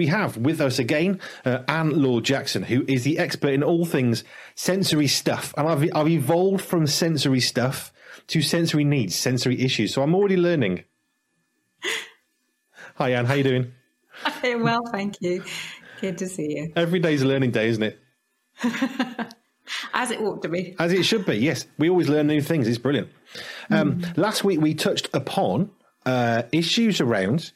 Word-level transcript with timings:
we 0.00 0.06
have 0.06 0.38
with 0.38 0.62
us 0.62 0.78
again 0.78 1.20
uh, 1.44 1.58
Anne 1.68 1.90
Laure 1.90 2.22
Jackson, 2.22 2.62
who 2.62 2.86
is 2.88 3.04
the 3.04 3.18
expert 3.18 3.52
in 3.52 3.62
all 3.62 3.84
things 3.84 4.24
sensory 4.54 5.06
stuff. 5.06 5.52
And 5.58 5.68
I've, 5.68 5.90
I've 5.94 6.08
evolved 6.08 6.64
from 6.64 6.86
sensory 6.86 7.40
stuff 7.40 7.92
to 8.28 8.40
sensory 8.40 8.82
needs, 8.82 9.14
sensory 9.14 9.60
issues. 9.60 9.92
So 9.92 10.02
I'm 10.02 10.14
already 10.14 10.38
learning. 10.38 10.84
Hi, 12.94 13.10
Anne. 13.10 13.26
How 13.26 13.34
you 13.34 13.44
doing? 13.44 13.72
I'm 14.24 14.62
well, 14.62 14.80
thank 14.90 15.20
you. 15.20 15.44
Good 16.00 16.16
to 16.16 16.28
see 16.28 16.56
you. 16.56 16.72
Every 16.76 16.98
day's 16.98 17.20
a 17.20 17.26
learning 17.26 17.50
day, 17.50 17.68
isn't 17.68 17.82
it? 17.82 17.98
As 19.92 20.10
it 20.10 20.18
ought 20.22 20.40
to 20.44 20.48
be. 20.48 20.76
As 20.78 20.94
it 20.94 21.02
should 21.02 21.26
be, 21.26 21.36
yes. 21.36 21.66
We 21.76 21.90
always 21.90 22.08
learn 22.08 22.26
new 22.26 22.40
things. 22.40 22.66
It's 22.66 22.78
brilliant. 22.78 23.10
Um, 23.68 24.00
mm. 24.00 24.16
Last 24.16 24.44
week 24.44 24.62
we 24.62 24.72
touched 24.72 25.10
upon 25.12 25.72
uh, 26.06 26.44
issues 26.52 27.02
around 27.02 27.52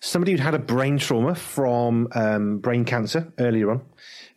somebody 0.00 0.32
who'd 0.32 0.40
had 0.40 0.54
a 0.54 0.58
brain 0.58 0.98
trauma 0.98 1.34
from 1.34 2.08
um, 2.14 2.58
brain 2.58 2.84
cancer 2.84 3.32
earlier 3.38 3.70
on, 3.70 3.82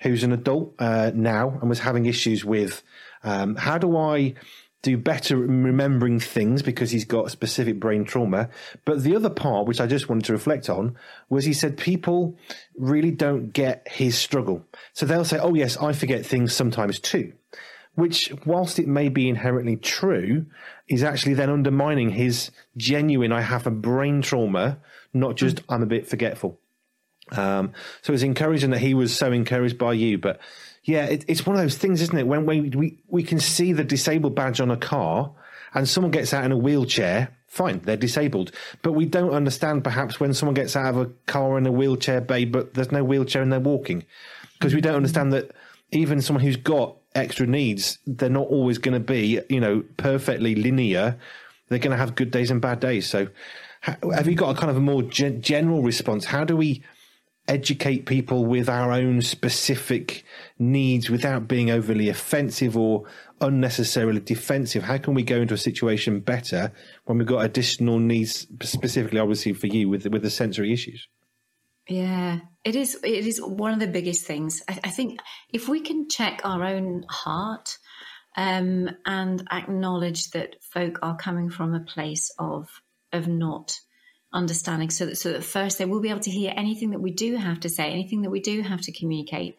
who's 0.01 0.23
an 0.23 0.31
adult 0.31 0.75
uh, 0.79 1.11
now 1.13 1.57
and 1.61 1.69
was 1.69 1.79
having 1.79 2.05
issues 2.05 2.45
with 2.45 2.83
um, 3.23 3.55
how 3.55 3.77
do 3.77 3.97
I 3.97 4.35
do 4.81 4.97
better 4.97 5.35
remembering 5.35 6.19
things 6.19 6.61
because 6.61 6.91
he's 6.91 7.03
got 7.03 7.31
specific 7.31 7.79
brain 7.79 8.05
trauma. 8.05 8.49
But 8.85 9.03
the 9.03 9.15
other 9.15 9.29
part, 9.29 9.67
which 9.67 9.81
I 9.81 9.87
just 9.87 10.07
wanted 10.07 10.25
to 10.25 10.33
reflect 10.33 10.69
on, 10.69 10.95
was 11.27 11.43
he 11.43 11.53
said 11.53 11.77
people 11.77 12.37
really 12.77 13.11
don't 13.11 13.51
get 13.51 13.85
his 13.89 14.17
struggle. 14.17 14.65
So 14.93 15.05
they'll 15.05 15.25
say, 15.25 15.37
oh, 15.37 15.53
yes, 15.53 15.75
I 15.77 15.91
forget 15.91 16.25
things 16.25 16.53
sometimes 16.55 16.99
too. 16.99 17.33
Which, 17.95 18.31
whilst 18.45 18.79
it 18.79 18.87
may 18.87 19.09
be 19.09 19.27
inherently 19.27 19.75
true, 19.75 20.45
is 20.87 21.03
actually 21.03 21.33
then 21.33 21.49
undermining 21.49 22.11
his 22.11 22.49
genuine, 22.77 23.31
I 23.31 23.41
have 23.41 23.67
a 23.67 23.71
brain 23.71 24.21
trauma, 24.21 24.79
not 25.13 25.35
just 25.35 25.57
mm. 25.57 25.63
I'm 25.69 25.83
a 25.83 25.87
bit 25.87 26.07
forgetful. 26.07 26.59
Um, 27.31 27.73
so 28.01 28.13
it's 28.13 28.23
encouraging 28.23 28.71
that 28.71 28.79
he 28.79 28.93
was 28.93 29.15
so 29.15 29.31
encouraged 29.31 29.77
by 29.77 29.93
you. 29.93 30.17
But 30.17 30.39
yeah, 30.83 31.05
it, 31.05 31.25
it's 31.27 31.45
one 31.45 31.55
of 31.55 31.61
those 31.61 31.77
things, 31.77 32.01
isn't 32.01 32.17
it? 32.17 32.27
When 32.27 32.45
we, 32.45 32.61
we, 32.61 32.97
we 33.07 33.23
can 33.23 33.39
see 33.39 33.73
the 33.73 33.83
disabled 33.83 34.35
badge 34.35 34.61
on 34.61 34.71
a 34.71 34.77
car 34.77 35.31
and 35.73 35.87
someone 35.87 36.11
gets 36.11 36.33
out 36.33 36.45
in 36.45 36.51
a 36.51 36.57
wheelchair, 36.57 37.35
fine, 37.47 37.79
they're 37.79 37.97
disabled. 37.97 38.51
But 38.81 38.93
we 38.93 39.05
don't 39.05 39.31
understand 39.31 39.83
perhaps 39.83 40.19
when 40.19 40.33
someone 40.33 40.55
gets 40.55 40.75
out 40.75 40.95
of 40.95 40.97
a 40.97 41.11
car 41.27 41.57
in 41.57 41.67
a 41.67 41.71
wheelchair 41.71 42.21
bay, 42.21 42.45
but 42.45 42.73
there's 42.73 42.91
no 42.91 43.03
wheelchair 43.03 43.41
and 43.41 43.51
they're 43.51 43.59
walking. 43.59 44.05
Because 44.57 44.73
we 44.73 44.81
don't 44.81 44.95
understand 44.95 45.33
that 45.33 45.51
even 45.91 46.21
someone 46.21 46.43
who's 46.43 46.57
got 46.57 46.95
extra 47.15 47.47
needs, 47.47 47.99
they're 48.05 48.29
not 48.29 48.47
always 48.47 48.77
going 48.77 48.93
to 48.93 48.99
be, 48.99 49.41
you 49.49 49.59
know, 49.59 49.83
perfectly 49.97 50.55
linear. 50.55 51.17
They're 51.67 51.79
going 51.79 51.91
to 51.91 51.97
have 51.97 52.15
good 52.15 52.31
days 52.31 52.51
and 52.51 52.61
bad 52.61 52.79
days. 52.79 53.07
So, 53.07 53.27
have 53.81 54.27
you 54.27 54.35
got 54.35 54.55
a 54.55 54.59
kind 54.59 54.69
of 54.69 54.77
a 54.77 54.81
more 54.81 55.03
gen- 55.03 55.41
general 55.41 55.81
response? 55.81 56.25
How 56.25 56.43
do 56.43 56.57
we 56.57 56.83
educate 57.47 58.05
people 58.05 58.45
with 58.45 58.69
our 58.69 58.91
own 58.91 59.21
specific 59.21 60.23
needs 60.59 61.09
without 61.09 61.47
being 61.47 61.71
overly 61.71 62.09
offensive 62.09 62.77
or 62.77 63.05
unnecessarily 63.41 64.19
defensive? 64.19 64.83
How 64.83 64.97
can 64.97 65.13
we 65.13 65.23
go 65.23 65.37
into 65.41 65.53
a 65.53 65.57
situation 65.57 66.19
better 66.19 66.71
when 67.05 67.17
we've 67.17 67.27
got 67.27 67.39
additional 67.45 67.99
needs, 67.99 68.47
specifically, 68.61 69.19
obviously, 69.19 69.53
for 69.53 69.67
you 69.67 69.89
with 69.89 70.05
with 70.07 70.21
the 70.21 70.29
sensory 70.29 70.73
issues? 70.73 71.07
Yeah, 71.89 72.39
it 72.63 72.75
is. 72.75 72.95
It 73.03 73.25
is 73.25 73.41
one 73.41 73.73
of 73.73 73.79
the 73.79 73.87
biggest 73.87 74.25
things. 74.25 74.61
I, 74.69 74.79
I 74.83 74.89
think 74.89 75.19
if 75.51 75.67
we 75.67 75.81
can 75.81 76.07
check 76.07 76.41
our 76.43 76.63
own 76.63 77.05
heart 77.09 77.77
um, 78.37 78.89
and 79.05 79.43
acknowledge 79.51 80.29
that 80.31 80.57
folk 80.61 80.99
are 81.01 81.17
coming 81.17 81.49
from 81.49 81.73
a 81.73 81.79
place 81.79 82.31
of 82.37 82.69
of 83.11 83.27
not 83.27 83.79
understanding 84.31 84.91
so 84.91 85.07
that 85.07 85.17
so 85.17 85.33
that 85.33 85.43
first 85.43 85.79
they 85.79 85.85
will 85.85 86.01
be 86.01 86.09
able 86.09 86.19
to 86.19 86.29
hear 86.29 86.53
anything 86.55 86.91
that 86.91 87.01
we 87.01 87.11
do 87.11 87.35
have 87.35 87.59
to 87.61 87.69
say 87.69 87.91
anything 87.91 88.21
that 88.21 88.29
we 88.29 88.39
do 88.39 88.61
have 88.61 88.81
to 88.81 88.91
communicate 88.91 89.57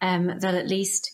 Um, 0.00 0.38
they'll 0.40 0.56
at 0.56 0.68
least 0.68 1.12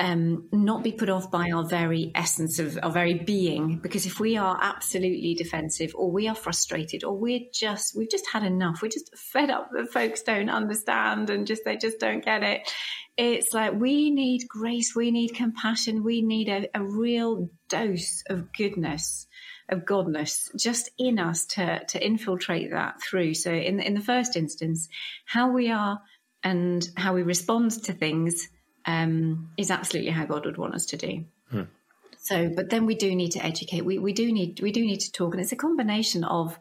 um, 0.00 0.48
not 0.50 0.82
be 0.82 0.92
put 0.92 1.10
off 1.10 1.30
by 1.30 1.50
our 1.50 1.68
very 1.68 2.10
essence 2.14 2.58
of 2.58 2.78
our 2.82 2.90
very 2.90 3.14
being 3.14 3.78
because 3.78 4.06
if 4.06 4.18
we 4.18 4.38
are 4.38 4.58
absolutely 4.58 5.34
defensive 5.34 5.92
or 5.94 6.10
we 6.10 6.26
are 6.26 6.34
frustrated 6.34 7.04
or 7.04 7.14
we're 7.16 7.46
just 7.52 7.94
we've 7.94 8.10
just 8.10 8.26
had 8.30 8.42
enough 8.42 8.80
we're 8.80 8.88
just 8.88 9.14
fed 9.14 9.50
up 9.50 9.68
that 9.72 9.92
folks 9.92 10.22
don't 10.22 10.48
understand 10.48 11.28
and 11.28 11.46
just 11.46 11.66
they 11.66 11.76
just 11.76 12.00
don't 12.00 12.24
get 12.24 12.42
it 12.42 12.62
it's 13.18 13.52
like 13.52 13.74
we 13.74 14.10
need 14.10 14.48
grace 14.48 14.96
we 14.96 15.10
need 15.10 15.34
compassion 15.34 16.02
we 16.02 16.22
need 16.22 16.48
a, 16.48 16.66
a 16.74 16.82
real 16.82 17.50
dose 17.68 18.24
of 18.30 18.50
goodness 18.54 19.26
of 19.68 19.84
godness 19.84 20.48
just 20.56 20.90
in 20.98 21.18
us 21.18 21.44
to 21.46 21.84
to 21.84 22.04
infiltrate 22.04 22.70
that 22.70 23.00
through. 23.00 23.34
So 23.34 23.52
in 23.52 23.80
in 23.80 23.94
the 23.94 24.00
first 24.00 24.36
instance, 24.36 24.88
how 25.24 25.52
we 25.52 25.70
are 25.70 26.00
and 26.42 26.88
how 26.96 27.14
we 27.14 27.22
respond 27.22 27.70
to 27.84 27.92
things 27.92 28.48
um, 28.90 29.50
is 29.56 29.70
absolutely 29.70 30.10
how 30.10 30.26
God 30.26 30.44
would 30.46 30.58
want 30.58 30.74
us 30.74 30.86
to 30.86 30.96
do. 30.96 31.24
Hmm. 31.50 31.62
So, 32.18 32.50
but 32.54 32.70
then 32.70 32.86
we 32.86 32.94
do 32.94 33.14
need 33.14 33.32
to 33.32 33.44
educate. 33.44 33.84
We 33.84 33.98
we 33.98 34.12
do 34.12 34.30
need 34.32 34.60
we 34.60 34.72
do 34.72 34.82
need 34.82 35.00
to 35.00 35.12
talk, 35.12 35.34
and 35.34 35.42
it's 35.42 35.52
a 35.52 35.56
combination 35.56 36.24
of 36.24 36.58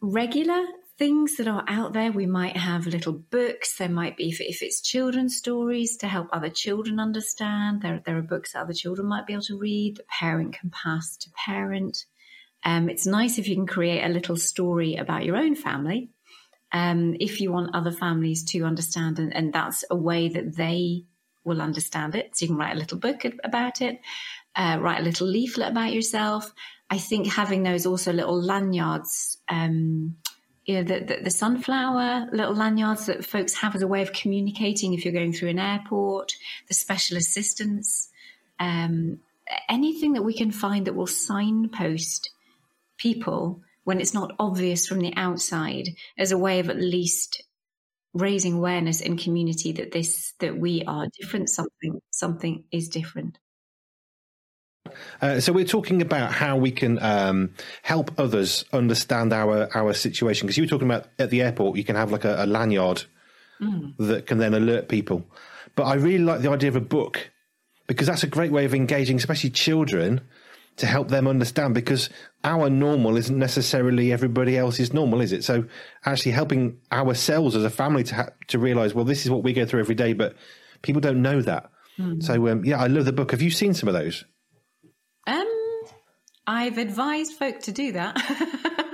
regular 0.00 0.64
things 0.98 1.36
that 1.36 1.48
are 1.48 1.64
out 1.68 1.92
there. 1.92 2.12
We 2.12 2.26
might 2.26 2.56
have 2.56 2.86
little 2.86 3.12
books. 3.12 3.76
There 3.76 3.88
might 3.88 4.16
be, 4.16 4.28
if, 4.28 4.40
if, 4.40 4.62
it's 4.62 4.80
children's 4.80 5.36
stories 5.36 5.96
to 5.98 6.06
help 6.06 6.28
other 6.32 6.48
children 6.48 7.00
understand. 7.00 7.82
There, 7.82 8.02
there 8.06 8.16
are 8.16 8.22
books 8.22 8.52
that 8.52 8.60
other 8.60 8.72
children 8.72 9.08
might 9.08 9.26
be 9.26 9.34
able 9.34 9.42
to 9.44 9.58
read 9.58 9.96
that 9.96 10.08
parent 10.08 10.58
can 10.58 10.70
pass 10.70 11.16
to 11.18 11.30
parent. 11.44 12.06
Um, 12.64 12.88
it's 12.88 13.06
nice 13.06 13.38
if 13.38 13.48
you 13.48 13.56
can 13.56 13.66
create 13.66 14.04
a 14.04 14.08
little 14.08 14.36
story 14.36 14.96
about 14.96 15.24
your 15.24 15.36
own 15.36 15.54
family. 15.54 16.10
Um, 16.76 17.16
if 17.20 17.40
you 17.40 17.52
want 17.52 17.74
other 17.74 17.90
families 17.90 18.44
to 18.50 18.64
understand, 18.64 19.18
and, 19.18 19.34
and, 19.34 19.52
that's 19.52 19.82
a 19.90 19.96
way 19.96 20.28
that 20.28 20.56
they 20.56 21.04
will 21.42 21.62
understand 21.62 22.14
it. 22.14 22.36
So 22.36 22.44
you 22.44 22.48
can 22.48 22.58
write 22.58 22.76
a 22.76 22.78
little 22.78 22.98
book 22.98 23.24
about 23.44 23.80
it, 23.80 24.00
uh, 24.54 24.76
write 24.80 25.00
a 25.00 25.04
little 25.04 25.26
leaflet 25.26 25.70
about 25.70 25.94
yourself. 25.94 26.52
I 26.90 26.98
think 26.98 27.28
having 27.28 27.62
those 27.62 27.86
also 27.86 28.12
little 28.12 28.38
lanyards 28.38 29.38
um, 29.48 30.16
you 30.66 30.74
know, 30.74 30.82
the, 30.82 31.04
the, 31.04 31.22
the, 31.22 31.30
sunflower 31.30 32.28
little 32.32 32.54
lanyards 32.54 33.06
that 33.06 33.24
folks 33.24 33.54
have 33.54 33.76
as 33.76 33.82
a 33.82 33.86
way 33.86 34.02
of 34.02 34.12
communicating 34.12 34.92
if 34.92 35.04
you're 35.04 35.14
going 35.14 35.32
through 35.32 35.50
an 35.50 35.60
airport, 35.60 36.32
the 36.66 36.74
special 36.74 37.16
assistance, 37.16 38.10
um, 38.58 39.20
anything 39.68 40.14
that 40.14 40.24
we 40.24 40.34
can 40.34 40.50
find 40.50 40.86
that 40.86 40.96
will 40.96 41.06
signpost 41.06 42.30
people 42.98 43.62
when 43.86 44.00
it's 44.00 44.14
not 44.14 44.34
obvious 44.38 44.86
from 44.86 45.00
the 45.00 45.12
outside 45.16 45.88
as 46.18 46.32
a 46.32 46.38
way 46.38 46.60
of 46.60 46.68
at 46.68 46.76
least 46.76 47.42
raising 48.14 48.54
awareness 48.54 49.00
in 49.00 49.16
community 49.16 49.72
that 49.72 49.92
this 49.92 50.34
that 50.40 50.56
we 50.58 50.82
are 50.86 51.06
different 51.20 51.48
something 51.48 52.00
something 52.10 52.64
is 52.70 52.88
different 52.88 53.38
uh, 55.20 55.40
so 55.40 55.52
we're 55.52 55.64
talking 55.64 56.00
about 56.00 56.32
how 56.32 56.56
we 56.56 56.70
can 56.70 57.02
um, 57.02 57.52
help 57.82 58.10
others 58.18 58.64
understand 58.72 59.32
our 59.32 59.68
our 59.76 59.92
situation 59.92 60.46
because 60.46 60.56
you 60.56 60.62
were 60.62 60.68
talking 60.68 60.88
about 60.88 61.06
at 61.18 61.30
the 61.30 61.42
airport 61.42 61.76
you 61.76 61.84
can 61.84 61.96
have 61.96 62.12
like 62.12 62.24
a, 62.24 62.44
a 62.44 62.46
lanyard 62.46 63.04
mm. 63.60 63.94
that 63.98 64.26
can 64.26 64.38
then 64.38 64.54
alert 64.54 64.88
people. 64.88 65.24
But 65.74 65.84
I 65.84 65.94
really 65.94 66.24
like 66.24 66.40
the 66.40 66.50
idea 66.50 66.68
of 66.68 66.76
a 66.76 66.80
book 66.80 67.30
because 67.86 68.06
that's 68.06 68.22
a 68.22 68.28
great 68.28 68.52
way 68.52 68.64
of 68.64 68.74
engaging, 68.74 69.16
especially 69.16 69.50
children, 69.50 70.22
to 70.76 70.86
help 70.86 71.08
them 71.08 71.26
understand 71.26 71.74
because 71.74 72.10
our 72.44 72.68
normal 72.68 73.16
isn't 73.16 73.38
necessarily 73.38 74.12
everybody 74.12 74.56
else's 74.58 74.92
normal, 74.92 75.20
is 75.20 75.32
it? 75.32 75.42
So 75.42 75.64
actually 76.04 76.32
helping 76.32 76.78
ourselves 76.92 77.56
as 77.56 77.64
a 77.64 77.70
family 77.70 78.04
to 78.04 78.14
ha- 78.14 78.28
to 78.48 78.58
realize, 78.58 78.94
well, 78.94 79.04
this 79.04 79.24
is 79.24 79.30
what 79.30 79.42
we 79.42 79.52
go 79.52 79.64
through 79.64 79.80
every 79.80 79.94
day, 79.94 80.12
but 80.12 80.36
people 80.82 81.00
don't 81.00 81.22
know 81.22 81.40
that. 81.42 81.70
Mm. 81.98 82.22
So 82.22 82.48
um, 82.48 82.64
yeah, 82.64 82.80
I 82.80 82.88
love 82.88 83.04
the 83.04 83.12
book. 83.12 83.30
Have 83.30 83.42
you 83.42 83.50
seen 83.50 83.74
some 83.74 83.88
of 83.88 83.94
those? 83.94 84.24
Um, 85.26 85.46
I've 86.46 86.78
advised 86.78 87.32
folk 87.32 87.60
to 87.60 87.72
do 87.72 87.92
that. 87.92 88.84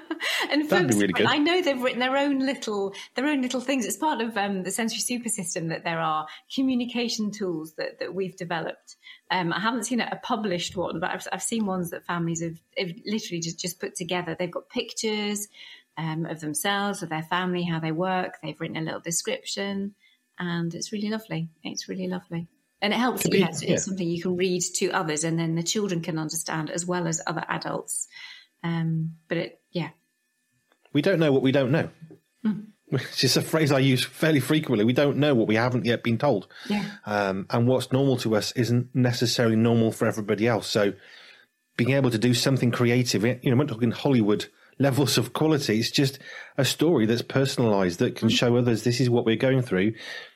and 0.50 0.68
That'd 0.68 0.88
folks, 0.88 1.00
really 1.00 1.26
I 1.26 1.38
know 1.38 1.62
they've 1.62 1.80
written 1.80 2.00
their 2.00 2.16
own 2.16 2.40
little 2.40 2.94
their 3.14 3.26
own 3.26 3.42
little 3.42 3.60
things. 3.60 3.86
It's 3.86 3.96
part 3.96 4.20
of 4.20 4.36
um, 4.36 4.62
the 4.62 4.70
sensory 4.70 5.00
super 5.00 5.28
system 5.28 5.68
that 5.68 5.84
there 5.84 6.00
are 6.00 6.26
communication 6.54 7.30
tools 7.30 7.74
that, 7.74 7.98
that 8.00 8.14
we've 8.14 8.36
developed. 8.36 8.96
Um, 9.30 9.52
I 9.52 9.60
haven't 9.60 9.84
seen 9.84 10.00
a, 10.00 10.08
a 10.12 10.16
published 10.16 10.76
one, 10.76 11.00
but 11.00 11.10
I've, 11.10 11.26
I've, 11.32 11.42
seen 11.42 11.66
ones 11.66 11.90
that 11.90 12.04
families 12.04 12.42
have, 12.42 12.60
have, 12.76 12.92
literally 13.06 13.40
just, 13.40 13.58
just 13.58 13.80
put 13.80 13.94
together. 13.94 14.36
They've 14.38 14.50
got 14.50 14.68
pictures 14.68 15.48
um, 15.96 16.26
of 16.26 16.40
themselves, 16.40 17.02
of 17.02 17.08
their 17.08 17.22
family, 17.22 17.62
how 17.62 17.80
they 17.80 17.92
work. 17.92 18.38
They've 18.42 18.60
written 18.60 18.76
a 18.76 18.82
little 18.82 19.00
description, 19.00 19.94
and 20.38 20.74
it's 20.74 20.92
really 20.92 21.08
lovely. 21.08 21.48
It's 21.62 21.88
really 21.88 22.08
lovely 22.08 22.48
and 22.82 22.92
it 22.92 22.98
helps. 22.98 23.26
Be, 23.28 23.38
yes, 23.38 23.62
yeah. 23.62 23.74
it's 23.74 23.84
something 23.84 24.06
you 24.06 24.20
can 24.20 24.36
read 24.36 24.60
to 24.74 24.90
others, 24.90 25.24
and 25.24 25.38
then 25.38 25.54
the 25.54 25.62
children 25.62 26.02
can 26.02 26.18
understand 26.18 26.68
as 26.68 26.84
well 26.84 27.06
as 27.06 27.22
other 27.26 27.44
adults. 27.48 28.08
Um, 28.64 29.12
but 29.28 29.38
it, 29.38 29.61
we 30.92 31.02
don't 31.02 31.18
know 31.18 31.32
what 31.32 31.42
we 31.42 31.52
don't 31.52 31.70
know. 31.70 31.88
Mm. 32.44 32.66
It's 32.92 33.16
just 33.16 33.38
a 33.38 33.42
phrase 33.42 33.72
I 33.72 33.78
use 33.78 34.04
fairly 34.04 34.40
frequently. 34.40 34.84
We 34.84 34.92
don't 34.92 35.16
know 35.16 35.34
what 35.34 35.48
we 35.48 35.54
haven't 35.54 35.86
yet 35.86 36.02
been 36.02 36.18
told. 36.18 36.46
Yeah. 36.68 36.84
Um, 37.06 37.46
and 37.48 37.66
what's 37.66 37.90
normal 37.90 38.18
to 38.18 38.36
us 38.36 38.52
isn't 38.52 38.94
necessarily 38.94 39.56
normal 39.56 39.92
for 39.92 40.06
everybody 40.06 40.46
else. 40.46 40.66
So 40.66 40.92
being 41.78 41.92
able 41.92 42.10
to 42.10 42.18
do 42.18 42.34
something 42.34 42.70
creative, 42.70 43.24
you 43.24 43.38
know, 43.44 43.56
we're 43.56 43.64
not 43.64 43.68
talking 43.68 43.92
Hollywood 43.92 44.44
levels 44.78 45.16
of 45.16 45.32
quality. 45.32 45.78
It's 45.78 45.90
just 45.90 46.18
a 46.58 46.66
story 46.66 47.06
that's 47.06 47.22
personalized 47.22 47.98
that 48.00 48.14
can 48.14 48.28
show 48.28 48.56
others 48.56 48.82
this 48.82 49.00
is 49.00 49.08
what 49.08 49.24
we're 49.24 49.36
going 49.36 49.62
through 49.62 49.94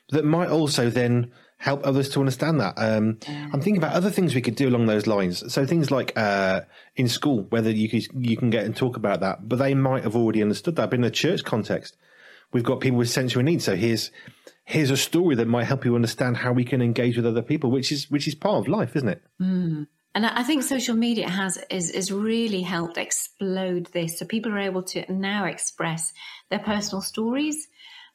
that 0.09 0.25
might 0.25 0.49
also 0.49 0.89
then 0.89 1.31
help 1.57 1.85
others 1.85 2.09
to 2.09 2.19
understand 2.19 2.59
that. 2.59 2.73
Um. 2.77 3.17
I'm 3.27 3.61
thinking 3.61 3.77
about 3.77 3.93
other 3.93 4.11
things 4.11 4.35
we 4.35 4.41
could 4.41 4.55
do 4.55 4.69
along 4.69 4.85
those 4.85 5.07
lines. 5.07 5.51
So 5.53 5.65
things 5.65 5.91
like 5.91 6.13
uh, 6.17 6.61
in 6.95 7.07
school, 7.07 7.43
whether 7.49 7.69
you 7.69 7.89
can, 7.89 8.01
you 8.23 8.37
can 8.37 8.49
get 8.49 8.65
and 8.65 8.75
talk 8.75 8.95
about 8.95 9.21
that, 9.21 9.47
but 9.47 9.57
they 9.57 9.73
might 9.73 10.03
have 10.03 10.15
already 10.15 10.41
understood 10.41 10.75
that. 10.75 10.89
But 10.89 10.95
in 10.95 11.01
the 11.01 11.11
church 11.11 11.43
context, 11.43 11.97
we've 12.51 12.63
got 12.63 12.79
people 12.79 12.97
with 12.97 13.09
sensory 13.09 13.43
needs. 13.43 13.65
So 13.65 13.75
here's 13.75 14.11
here's 14.65 14.91
a 14.91 14.97
story 14.97 15.35
that 15.35 15.47
might 15.47 15.63
help 15.63 15.85
you 15.85 15.95
understand 15.95 16.37
how 16.37 16.51
we 16.51 16.65
can 16.65 16.81
engage 16.81 17.15
with 17.17 17.25
other 17.25 17.41
people, 17.41 17.71
which 17.71 17.91
is 17.91 18.09
which 18.11 18.27
is 18.27 18.35
part 18.35 18.57
of 18.57 18.67
life, 18.67 18.95
isn't 18.95 19.09
it? 19.09 19.21
Mm. 19.41 19.87
And 20.15 20.25
I 20.25 20.41
think 20.41 20.63
social 20.63 20.95
media 20.95 21.29
has 21.29 21.63
is, 21.69 21.91
is 21.91 22.11
really 22.11 22.61
helped 22.61 22.97
explode 22.97 23.85
this. 23.93 24.17
So 24.17 24.25
people 24.25 24.51
are 24.51 24.59
able 24.59 24.81
to 24.83 25.11
now 25.13 25.45
express 25.45 26.11
their 26.49 26.59
personal 26.59 27.01
stories 27.01 27.67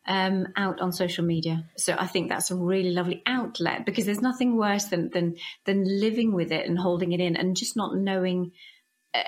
um, 0.06 0.48
out 0.56 0.80
on 0.80 0.92
social 0.92 1.24
media. 1.24 1.64
So 1.76 1.94
I 1.98 2.06
think 2.06 2.28
that's 2.28 2.50
a 2.50 2.56
really 2.56 2.90
lovely 2.90 3.22
outlet 3.26 3.86
because 3.86 4.06
there's 4.06 4.20
nothing 4.20 4.56
worse 4.56 4.84
than 4.84 5.10
than 5.10 5.36
than 5.64 5.84
living 6.00 6.32
with 6.32 6.50
it 6.50 6.66
and 6.66 6.78
holding 6.78 7.12
it 7.12 7.20
in 7.20 7.36
and 7.36 7.56
just 7.56 7.76
not 7.76 7.96
knowing 7.96 8.52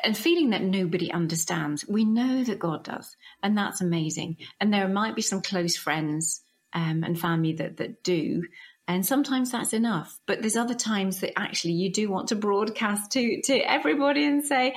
and 0.02 0.16
feeling 0.16 0.50
that 0.50 0.62
nobody 0.62 1.12
understands. 1.12 1.86
We 1.86 2.04
know 2.04 2.42
that 2.44 2.58
God 2.58 2.84
does, 2.84 3.16
and 3.42 3.56
that's 3.56 3.80
amazing. 3.80 4.38
And 4.60 4.72
there 4.72 4.88
might 4.88 5.14
be 5.14 5.22
some 5.22 5.42
close 5.42 5.76
friends 5.76 6.42
um, 6.72 7.04
and 7.04 7.18
family 7.18 7.52
that 7.54 7.76
that 7.76 8.02
do. 8.02 8.44
And 8.86 9.06
sometimes 9.06 9.50
that's 9.50 9.72
enough, 9.72 10.18
but 10.26 10.42
there's 10.42 10.56
other 10.56 10.74
times 10.74 11.20
that 11.20 11.38
actually 11.38 11.72
you 11.72 11.90
do 11.90 12.10
want 12.10 12.28
to 12.28 12.36
broadcast 12.36 13.12
to 13.12 13.40
to 13.42 13.54
everybody 13.58 14.24
and 14.24 14.44
say, 14.44 14.74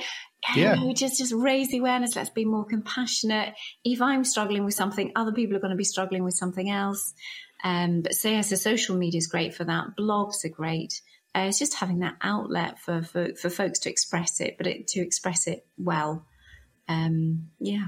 yeah. 0.54 0.74
Know, 0.74 0.92
just 0.94 1.18
just 1.18 1.32
raise 1.32 1.70
the 1.70 1.78
awareness. 1.78 2.16
Let's 2.16 2.30
be 2.30 2.44
more 2.44 2.64
compassionate. 2.64 3.54
If 3.84 4.00
I'm 4.00 4.24
struggling 4.24 4.64
with 4.64 4.74
something, 4.74 5.12
other 5.16 5.32
people 5.32 5.56
are 5.56 5.60
going 5.60 5.72
to 5.72 5.76
be 5.76 5.84
struggling 5.84 6.24
with 6.24 6.34
something 6.34 6.70
else. 6.70 7.12
Um, 7.64 8.02
but 8.02 8.14
so 8.14 8.28
yes, 8.28 8.50
the 8.50 8.56
social 8.56 8.96
media 8.96 9.18
is 9.18 9.26
great 9.26 9.54
for 9.54 9.64
that. 9.64 9.96
Blogs 9.98 10.44
are 10.44 10.48
great. 10.48 11.00
Uh, 11.34 11.46
it's 11.48 11.58
just 11.58 11.74
having 11.74 11.98
that 12.00 12.16
outlet 12.22 12.78
for, 12.78 13.02
for, 13.02 13.34
for 13.34 13.50
folks 13.50 13.80
to 13.80 13.90
express 13.90 14.40
it, 14.40 14.56
but 14.56 14.66
it, 14.66 14.86
to 14.88 15.00
express 15.00 15.46
it 15.46 15.66
well. 15.76 16.26
Um, 16.88 17.50
yeah. 17.60 17.86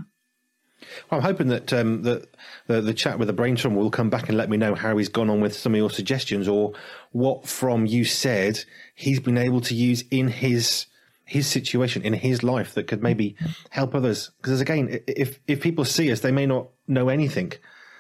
Well, 1.11 1.20
I'm 1.20 1.23
hoping 1.23 1.49
that 1.49 1.73
um, 1.73 2.02
that 2.02 2.29
the, 2.67 2.81
the 2.81 2.94
chat 2.94 3.19
with 3.19 3.29
the 3.29 3.35
brainstorm 3.35 3.75
will 3.75 3.91
come 3.91 4.11
back 4.11 4.29
and 4.29 4.37
let 4.37 4.50
me 4.50 4.56
know 4.56 4.75
how 4.75 4.97
he's 4.97 5.08
gone 5.08 5.31
on 5.31 5.41
with 5.41 5.55
some 5.55 5.73
of 5.73 5.79
your 5.79 5.91
suggestions, 5.91 6.49
or 6.49 6.73
what 7.12 7.47
from 7.47 7.87
you 7.87 8.05
said 8.05 8.64
he's 8.94 9.20
been 9.20 9.38
able 9.38 9.61
to 9.62 9.75
use 9.75 10.05
in 10.11 10.29
his 10.29 10.87
his 11.30 11.46
situation 11.46 12.02
in 12.02 12.12
his 12.12 12.42
life 12.42 12.74
that 12.74 12.88
could 12.88 13.04
maybe 13.04 13.36
help 13.70 13.94
others. 13.94 14.32
Because 14.42 14.60
again, 14.60 15.00
if 15.06 15.38
if 15.46 15.60
people 15.60 15.84
see 15.84 16.10
us, 16.10 16.20
they 16.20 16.32
may 16.32 16.44
not 16.44 16.68
know 16.88 17.08
anything. 17.08 17.52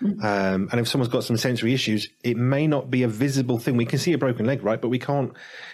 Um, 0.02 0.68
and 0.72 0.80
if 0.80 0.88
someone's 0.88 1.12
got 1.12 1.24
some 1.24 1.36
sensory 1.36 1.74
issues, 1.74 2.08
it 2.24 2.36
may 2.36 2.66
not 2.66 2.90
be 2.90 3.02
a 3.02 3.08
visible 3.08 3.58
thing. 3.58 3.76
We 3.76 3.84
can 3.84 3.98
see 3.98 4.14
a 4.14 4.18
broken 4.18 4.46
leg, 4.46 4.64
right? 4.64 4.80
But 4.80 4.88
we 4.88 4.98
can't 4.98 5.32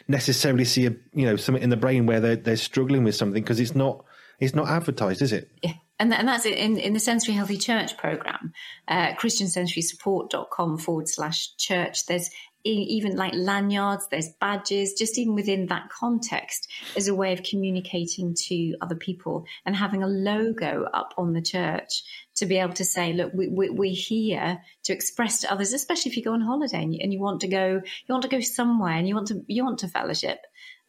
necessarily 0.09 0.65
see 0.65 0.87
a 0.87 0.91
you 1.15 1.25
know 1.25 1.37
something 1.37 1.63
in 1.63 1.71
the 1.71 1.77
brain 1.77 2.05
where 2.05 2.21
they're 2.21 2.37
they're 2.37 2.57
struggling 2.57 3.05
with 3.05 3.15
something 3.15 3.43
because 3.43 3.59
it's 3.59 3.75
not 3.75 4.05
it's 4.39 4.55
not 4.55 4.69
advertised, 4.69 5.23
is 5.23 5.33
it? 5.33 5.51
Yeah. 5.63 5.75
And, 5.99 6.13
and 6.13 6.29
that's 6.29 6.45
it 6.45 6.59
in, 6.59 6.77
in 6.77 6.93
the 6.93 7.01
Sensory 7.01 7.33
Healthy 7.33 7.57
Church 7.57 7.97
program, 7.97 8.53
uh, 8.87 9.15
christiansensorysupport.com 9.15 10.77
forward 10.77 11.09
slash 11.09 11.57
church. 11.57 12.05
There's 12.05 12.29
even 12.67 13.17
like 13.17 13.33
lanyards, 13.35 14.09
there's 14.09 14.29
badges, 14.41 14.95
just 14.95 15.19
even 15.19 15.35
within 15.35 15.67
that 15.67 15.89
context 15.91 16.69
as 16.97 17.09
a 17.09 17.15
way 17.15 17.33
of 17.33 17.43
communicating 17.43 18.35
to 18.35 18.75
other 18.81 18.97
people 18.97 19.47
and 19.65 19.77
having 19.77 20.03
a 20.03 20.09
logo 20.09 20.85
up 20.93 21.15
on 21.17 21.33
the 21.33 21.43
church 21.43 22.03
to 22.37 22.47
be 22.47 22.59
able 22.59 22.75
to 22.75 22.85
say, 22.85 23.13
look, 23.13 23.33
we, 23.35 23.49
we, 23.49 23.71
we're 23.71 23.95
here 23.95 24.61
to 24.85 24.93
express 24.93 25.41
to 25.41 25.53
others, 25.53 25.73
especially 25.73 26.11
if 26.11 26.17
you 26.17 26.23
go 26.25 26.33
on 26.33 26.41
holiday 26.41 26.83
and 26.83 26.95
you, 26.95 27.01
and 27.03 27.13
you 27.13 27.21
want 27.21 27.41
to 27.41 27.49
go, 27.49 27.81
you 27.83 28.13
want 28.13 28.23
to 28.23 28.29
go 28.29 28.41
somewhere 28.41 28.93
and 28.93 29.09
you 29.09 29.15
want 29.15 29.29
to, 29.29 29.43
you 29.47 29.65
want 29.65 29.79
to 29.79 29.89
fellowship. 29.89 30.41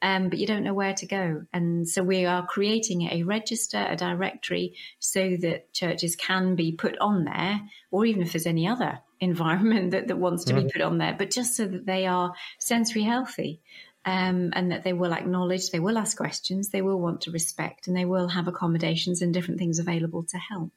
Um, 0.02 0.30
but 0.30 0.38
you 0.38 0.46
don't 0.46 0.64
know 0.64 0.76
where 0.76 0.94
to 0.94 1.08
go. 1.08 1.46
And 1.52 1.88
so 1.90 2.04
we 2.04 2.26
are 2.26 2.46
creating 2.46 3.10
a 3.10 3.24
register, 3.24 3.84
a 3.90 3.96
directory, 3.96 4.76
so 5.00 5.38
that 5.42 5.74
churches 5.74 6.16
can 6.16 6.56
be 6.56 6.72
put 6.72 6.98
on 7.00 7.24
there, 7.24 7.62
or 7.90 8.06
even 8.06 8.22
if 8.22 8.34
there's 8.34 8.46
any 8.46 8.68
other 8.68 9.00
environment 9.20 9.92
that, 9.92 10.08
that 10.08 10.18
wants 10.18 10.44
to 10.46 10.54
be 10.54 10.70
put 10.72 10.82
on 10.82 11.00
there, 11.00 11.16
but 11.18 11.32
just 11.32 11.56
so 11.56 11.66
that 11.66 11.86
they 11.86 12.06
are 12.06 12.34
sensory 12.60 13.04
healthy. 13.04 13.62
Um, 14.06 14.54
and 14.56 14.72
that 14.72 14.86
they 14.86 14.94
will 14.94 15.12
acknowledge, 15.12 15.72
they 15.72 15.82
will 15.82 15.98
ask 15.98 16.16
questions, 16.16 16.70
they 16.70 16.82
will 16.82 16.98
want 16.98 17.22
to 17.22 17.32
respect, 17.32 17.88
and 17.88 17.98
they 17.98 18.06
will 18.06 18.30
have 18.30 18.48
accommodations 18.48 19.22
and 19.22 19.34
different 19.34 19.60
things 19.60 19.80
available 19.80 20.24
to 20.30 20.38
help. 20.38 20.72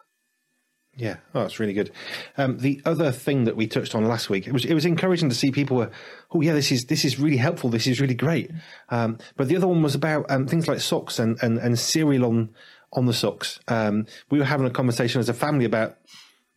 Yeah, 0.96 1.16
oh, 1.34 1.42
that's 1.42 1.58
really 1.60 1.72
good. 1.72 1.92
Um, 2.36 2.58
the 2.58 2.82
other 2.84 3.12
thing 3.12 3.44
that 3.44 3.56
we 3.56 3.66
touched 3.66 3.94
on 3.94 4.04
last 4.04 4.28
week, 4.28 4.46
it 4.46 4.52
was 4.52 4.64
it 4.64 4.74
was 4.74 4.84
encouraging 4.84 5.28
to 5.28 5.34
see 5.34 5.50
people 5.50 5.76
were, 5.76 5.90
oh 6.32 6.40
yeah, 6.40 6.52
this 6.52 6.72
is 6.72 6.86
this 6.86 7.04
is 7.04 7.18
really 7.18 7.36
helpful, 7.36 7.70
this 7.70 7.86
is 7.86 8.00
really 8.00 8.14
great. 8.14 8.50
Um, 8.90 9.18
but 9.36 9.48
the 9.48 9.56
other 9.56 9.68
one 9.68 9.82
was 9.82 9.94
about 9.94 10.30
um, 10.30 10.46
things 10.46 10.68
like 10.68 10.80
socks 10.80 11.18
and, 11.18 11.40
and, 11.42 11.58
and 11.58 11.78
cereal 11.78 12.26
on 12.26 12.50
on 12.92 13.06
the 13.06 13.14
socks. 13.14 13.60
Um, 13.68 14.06
we 14.30 14.38
were 14.38 14.44
having 14.44 14.66
a 14.66 14.70
conversation 14.70 15.20
as 15.20 15.28
a 15.28 15.34
family 15.34 15.64
about 15.64 15.96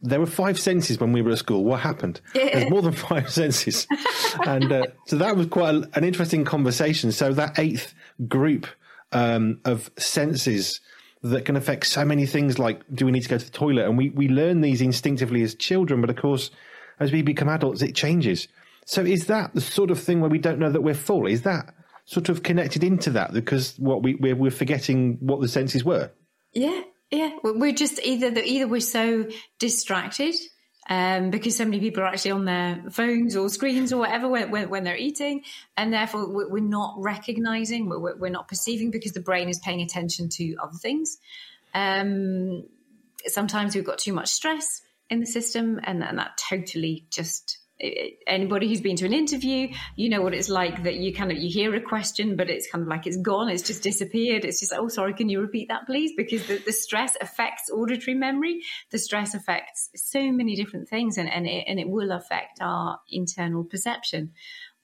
there 0.01 0.19
were 0.19 0.25
five 0.25 0.59
senses 0.59 0.99
when 0.99 1.13
we 1.13 1.21
were 1.21 1.31
at 1.31 1.37
school. 1.37 1.63
What 1.63 1.79
happened? 1.79 2.19
There's 2.53 2.69
more 2.69 2.81
than 2.81 2.91
five 2.91 3.29
senses, 3.31 3.87
and 4.45 4.71
uh, 4.71 4.83
so 5.05 5.15
that 5.17 5.37
was 5.37 5.47
quite 5.47 5.75
a, 5.75 5.89
an 5.93 6.03
interesting 6.03 6.43
conversation. 6.43 7.11
So 7.11 7.33
that 7.33 7.57
eighth 7.59 7.93
group 8.27 8.67
um, 9.13 9.61
of 9.63 9.89
senses 9.97 10.81
that 11.23 11.45
can 11.45 11.55
affect 11.55 11.87
so 11.87 12.03
many 12.03 12.25
things, 12.25 12.59
like 12.59 12.81
do 12.93 13.05
we 13.05 13.11
need 13.11 13.23
to 13.23 13.29
go 13.29 13.37
to 13.37 13.45
the 13.45 13.51
toilet? 13.51 13.85
And 13.85 13.97
we 13.97 14.09
we 14.09 14.27
learn 14.27 14.61
these 14.61 14.81
instinctively 14.81 15.41
as 15.41 15.55
children, 15.55 16.01
but 16.01 16.09
of 16.09 16.17
course, 16.17 16.51
as 16.99 17.11
we 17.11 17.21
become 17.21 17.49
adults, 17.49 17.81
it 17.81 17.95
changes. 17.95 18.47
So 18.85 19.01
is 19.01 19.27
that 19.27 19.53
the 19.53 19.61
sort 19.61 19.91
of 19.91 19.99
thing 19.99 20.19
where 20.19 20.29
we 20.29 20.39
don't 20.39 20.59
know 20.59 20.69
that 20.69 20.81
we're 20.81 20.93
full? 20.93 21.25
Is 21.25 21.43
that 21.43 21.73
sort 22.05 22.27
of 22.27 22.43
connected 22.43 22.83
into 22.83 23.11
that 23.11 23.33
because 23.33 23.75
what 23.79 24.03
we 24.03 24.15
we're, 24.15 24.35
we're 24.35 24.51
forgetting 24.51 25.17
what 25.21 25.39
the 25.39 25.47
senses 25.47 25.85
were? 25.85 26.11
Yeah, 26.51 26.81
yeah, 27.09 27.31
we're 27.43 27.73
just 27.73 27.99
either 28.03 28.29
the, 28.29 28.45
either 28.45 28.67
we're 28.67 28.81
so 28.81 29.27
distracted 29.59 30.35
um, 30.89 31.29
because 31.29 31.55
so 31.55 31.65
many 31.65 31.79
people 31.79 32.03
are 32.03 32.07
actually 32.07 32.31
on 32.31 32.45
their 32.45 32.83
phones 32.91 33.35
or 33.35 33.49
screens 33.49 33.93
or 33.93 33.97
whatever 33.97 34.27
when, 34.27 34.51
when, 34.51 34.69
when 34.69 34.83
they're 34.83 34.97
eating, 34.97 35.43
and 35.77 35.93
therefore 35.93 36.27
we're 36.27 36.59
not 36.59 36.95
recognizing, 36.97 37.87
we're, 37.87 38.15
we're, 38.15 38.29
not 38.29 38.47
perceiving 38.47 38.91
because 38.91 39.13
the 39.13 39.21
brain 39.21 39.49
is 39.49 39.59
paying 39.59 39.81
attention 39.81 40.29
to 40.29 40.55
other 40.61 40.77
things. 40.77 41.17
Um, 41.73 42.65
sometimes 43.25 43.75
we've 43.75 43.85
got 43.85 43.97
too 43.97 44.13
much 44.13 44.29
stress 44.29 44.81
in 45.09 45.19
the 45.19 45.25
system, 45.25 45.79
and, 45.83 46.03
and 46.03 46.19
that 46.19 46.37
totally 46.49 47.05
just 47.09 47.59
anybody 47.79 48.67
who's 48.67 48.81
been 48.81 48.95
to 48.97 49.05
an 49.05 49.13
interview, 49.13 49.69
you 49.95 50.09
know 50.09 50.21
what 50.21 50.33
it's 50.33 50.49
like 50.49 50.83
that 50.83 50.95
you 50.95 51.13
kind 51.13 51.31
of 51.31 51.37
you 51.37 51.49
hear 51.49 51.73
a 51.75 51.81
question, 51.81 52.35
but 52.35 52.49
it's 52.49 52.69
kind 52.69 52.81
of 52.81 52.87
like 52.87 53.07
it's 53.07 53.17
gone, 53.17 53.49
it's 53.49 53.63
just 53.63 53.83
disappeared. 53.83 54.45
It's 54.45 54.59
just 54.59 54.73
oh 54.73 54.87
sorry, 54.87 55.13
can 55.13 55.29
you 55.29 55.41
repeat 55.41 55.69
that 55.69 55.85
please? 55.85 56.11
Because 56.15 56.45
the, 56.47 56.57
the 56.57 56.73
stress 56.73 57.17
affects 57.19 57.69
auditory 57.71 58.15
memory. 58.15 58.61
The 58.91 58.99
stress 58.99 59.33
affects 59.33 59.89
so 59.95 60.31
many 60.31 60.55
different 60.55 60.87
things, 60.87 61.17
and 61.17 61.29
and 61.29 61.47
it, 61.47 61.65
and 61.67 61.79
it 61.79 61.89
will 61.89 62.11
affect 62.11 62.59
our 62.61 62.99
internal 63.09 63.63
perception 63.63 64.31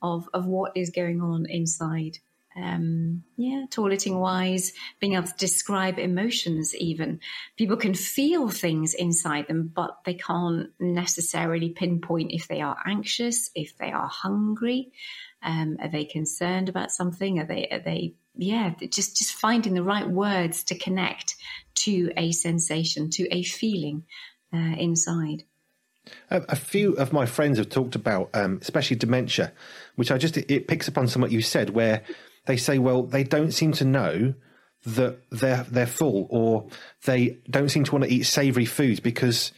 of 0.01 0.27
of 0.33 0.45
what 0.45 0.73
is 0.75 0.89
going 0.89 1.21
on 1.21 1.45
inside 1.47 2.19
um, 2.61 3.23
yeah, 3.37 3.65
toileting 3.69 4.19
wise, 4.19 4.73
being 4.99 5.13
able 5.13 5.27
to 5.27 5.33
describe 5.37 5.97
emotions, 5.97 6.75
even. 6.75 7.19
People 7.57 7.77
can 7.77 7.93
feel 7.93 8.49
things 8.49 8.93
inside 8.93 9.47
them, 9.47 9.71
but 9.73 9.99
they 10.05 10.15
can't 10.15 10.69
necessarily 10.79 11.69
pinpoint 11.69 12.31
if 12.31 12.47
they 12.47 12.61
are 12.61 12.77
anxious, 12.85 13.49
if 13.55 13.77
they 13.77 13.91
are 13.91 14.07
hungry. 14.07 14.91
Um, 15.41 15.77
are 15.81 15.89
they 15.89 16.05
concerned 16.05 16.69
about 16.69 16.91
something? 16.91 17.39
Are 17.39 17.45
they, 17.45 17.67
are 17.71 17.79
they, 17.79 18.15
yeah, 18.35 18.73
just, 18.89 19.17
just 19.17 19.33
finding 19.33 19.73
the 19.73 19.83
right 19.83 20.09
words 20.09 20.63
to 20.65 20.77
connect 20.77 21.35
to 21.75 22.11
a 22.17 22.31
sensation, 22.31 23.09
to 23.11 23.27
a 23.33 23.43
feeling 23.43 24.03
uh, 24.53 24.75
inside. 24.77 25.43
A, 26.31 26.55
few 26.55 26.93
of 26.93 27.13
my 27.13 27.27
friends 27.27 27.59
have 27.59 27.69
talked 27.69 27.95
about, 27.95 28.31
um, 28.33 28.59
especially 28.61 28.95
dementia, 28.95 29.51
which 29.95 30.11
I 30.11 30.17
just 30.17 30.37
it, 30.37 30.67
picks 30.67 30.87
up 30.87 30.97
on 30.97 31.07
some 31.07 31.21
what 31.21 31.31
you 31.31 31.41
said, 31.41 31.69
where 31.69 32.01
they 32.45 32.57
say, 32.57 32.79
well, 32.79 33.03
they 33.03 33.23
don't 33.23 33.51
seem 33.51 33.71
to 33.73 33.85
know 33.85 34.33
that 34.85 35.19
they're 35.29 35.65
they're 35.69 35.87
full, 35.87 36.27
or 36.29 36.67
they 37.05 37.37
don't 37.49 37.69
seem 37.69 37.83
to 37.83 37.91
want 37.91 38.05
to 38.05 38.13
eat 38.13 38.23
savoury 38.23 38.65
foods 38.65 38.99
because 38.99 39.51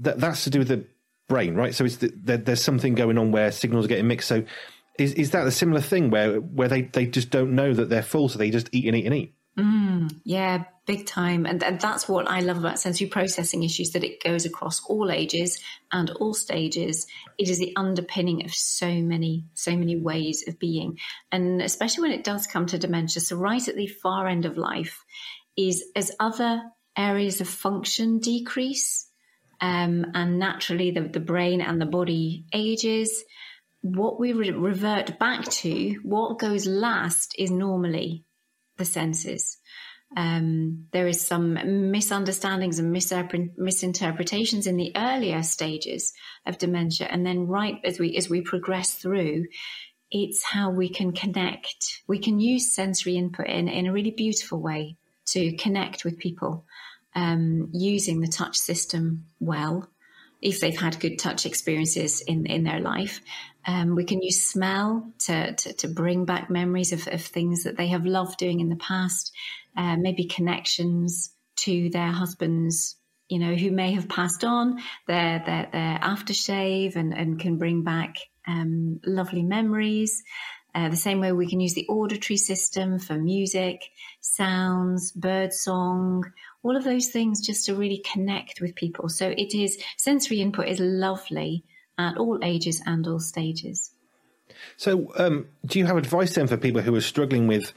that, 0.00 0.18
that's 0.18 0.44
to 0.44 0.50
do 0.50 0.60
with 0.60 0.68
the 0.68 0.84
brain, 1.28 1.54
right? 1.54 1.74
So 1.74 1.84
it's 1.84 1.96
the, 1.96 2.08
there's 2.08 2.62
something 2.62 2.94
going 2.94 3.18
on 3.18 3.32
where 3.32 3.52
signals 3.52 3.84
are 3.84 3.88
getting 3.88 4.08
mixed. 4.08 4.28
So 4.28 4.44
is 4.98 5.12
is 5.14 5.30
that 5.32 5.46
a 5.46 5.50
similar 5.50 5.80
thing 5.80 6.10
where 6.10 6.40
where 6.40 6.68
they, 6.68 6.82
they 6.82 7.06
just 7.06 7.30
don't 7.30 7.54
know 7.54 7.72
that 7.72 7.88
they're 7.88 8.02
full, 8.02 8.28
so 8.28 8.38
they 8.38 8.50
just 8.50 8.68
eat 8.72 8.86
and 8.86 8.96
eat 8.96 9.06
and 9.06 9.14
eat? 9.14 9.34
Mm, 9.58 10.20
yeah, 10.24 10.64
big 10.86 11.06
time. 11.06 11.46
And, 11.46 11.62
and 11.62 11.80
that's 11.80 12.08
what 12.08 12.28
I 12.28 12.40
love 12.40 12.58
about 12.58 12.78
sensory 12.78 13.06
processing 13.06 13.62
issues 13.62 13.90
that 13.90 14.04
it 14.04 14.22
goes 14.22 14.44
across 14.44 14.84
all 14.84 15.10
ages 15.10 15.60
and 15.92 16.10
all 16.10 16.34
stages. 16.34 17.06
It 17.38 17.48
is 17.48 17.58
the 17.58 17.72
underpinning 17.76 18.44
of 18.44 18.52
so 18.52 18.92
many, 18.92 19.44
so 19.54 19.76
many 19.76 19.96
ways 19.96 20.44
of 20.48 20.58
being. 20.58 20.98
And 21.30 21.62
especially 21.62 22.02
when 22.02 22.18
it 22.18 22.24
does 22.24 22.46
come 22.46 22.66
to 22.66 22.78
dementia. 22.78 23.20
So 23.20 23.36
right 23.36 23.66
at 23.66 23.76
the 23.76 23.86
far 23.86 24.26
end 24.26 24.44
of 24.44 24.56
life 24.56 25.04
is 25.56 25.84
as 25.94 26.10
other 26.18 26.62
areas 26.96 27.40
of 27.40 27.48
function 27.48 28.18
decrease, 28.18 29.08
um, 29.60 30.06
and 30.14 30.40
naturally 30.40 30.90
the, 30.90 31.02
the 31.02 31.20
brain 31.20 31.60
and 31.60 31.80
the 31.80 31.86
body 31.86 32.44
ages, 32.52 33.22
what 33.82 34.18
we 34.18 34.32
re- 34.32 34.50
revert 34.50 35.18
back 35.20 35.44
to, 35.44 36.00
what 36.02 36.38
goes 36.38 36.66
last 36.66 37.36
is 37.38 37.50
normally 37.50 38.24
the 38.76 38.84
senses. 38.84 39.58
Um, 40.16 40.86
there 40.92 41.06
is 41.06 41.26
some 41.26 41.90
misunderstandings 41.90 42.78
and 42.78 42.92
misinterpretations 42.92 44.66
in 44.66 44.76
the 44.76 44.92
earlier 44.94 45.42
stages 45.42 46.12
of 46.46 46.58
dementia, 46.58 47.08
and 47.10 47.24
then 47.24 47.46
right 47.46 47.76
as 47.84 47.98
we 47.98 48.16
as 48.16 48.28
we 48.28 48.42
progress 48.42 48.94
through, 48.94 49.46
it's 50.10 50.44
how 50.44 50.70
we 50.70 50.88
can 50.90 51.12
connect. 51.12 52.02
We 52.06 52.18
can 52.18 52.40
use 52.40 52.74
sensory 52.74 53.16
input 53.16 53.46
in 53.46 53.68
in 53.68 53.86
a 53.86 53.92
really 53.92 54.10
beautiful 54.10 54.60
way 54.60 54.96
to 55.26 55.56
connect 55.56 56.04
with 56.04 56.18
people 56.18 56.66
um, 57.14 57.68
using 57.72 58.20
the 58.20 58.28
touch 58.28 58.56
system 58.56 59.26
well. 59.40 59.88
If 60.40 60.60
they've 60.60 60.78
had 60.78 60.98
good 60.98 61.18
touch 61.18 61.46
experiences 61.46 62.20
in, 62.20 62.46
in 62.46 62.64
their 62.64 62.80
life, 62.80 63.20
um, 63.64 63.94
we 63.94 64.04
can 64.04 64.20
use 64.20 64.42
smell 64.42 65.12
to, 65.20 65.54
to, 65.54 65.72
to 65.74 65.88
bring 65.88 66.24
back 66.24 66.50
memories 66.50 66.92
of, 66.92 67.06
of, 67.06 67.22
things 67.22 67.62
that 67.62 67.76
they 67.76 67.86
have 67.88 68.04
loved 68.04 68.38
doing 68.38 68.58
in 68.58 68.68
the 68.68 68.76
past, 68.76 69.32
uh, 69.76 69.96
maybe 69.96 70.24
connections 70.24 71.34
to 71.56 71.90
their 71.90 72.10
husbands, 72.10 72.96
you 73.28 73.38
know, 73.38 73.54
who 73.54 73.70
may 73.70 73.92
have 73.92 74.08
passed 74.08 74.44
on, 74.44 74.78
their, 75.06 75.42
their, 75.44 75.68
their 75.72 75.98
aftershave 75.98 76.96
and, 76.96 77.12
and 77.12 77.38
can 77.38 77.58
bring 77.58 77.82
back 77.82 78.16
um, 78.46 79.00
lovely 79.04 79.42
memories. 79.42 80.22
Uh, 80.74 80.88
the 80.88 80.96
same 80.96 81.20
way 81.20 81.32
we 81.32 81.46
can 81.46 81.60
use 81.60 81.74
the 81.74 81.86
auditory 81.88 82.38
system 82.38 82.98
for 82.98 83.14
music, 83.14 83.82
sounds, 84.20 85.12
bird 85.12 85.52
song, 85.52 86.24
all 86.62 86.76
of 86.76 86.84
those 86.84 87.08
things 87.08 87.46
just 87.46 87.66
to 87.66 87.74
really 87.74 88.02
connect 88.10 88.60
with 88.60 88.74
people. 88.74 89.10
So 89.10 89.28
it 89.28 89.54
is 89.54 89.78
sensory 89.98 90.40
input 90.40 90.68
is 90.68 90.80
lovely 90.80 91.64
at 91.98 92.16
all 92.16 92.38
ages 92.42 92.82
and 92.86 93.06
all 93.06 93.20
stages. 93.20 93.92
So, 94.76 95.12
um, 95.16 95.48
do 95.66 95.78
you 95.78 95.86
have 95.86 95.96
advice 95.96 96.34
then 96.34 96.46
for 96.46 96.56
people 96.56 96.82
who 96.82 96.94
are 96.94 97.00
struggling 97.00 97.46
with 97.46 97.72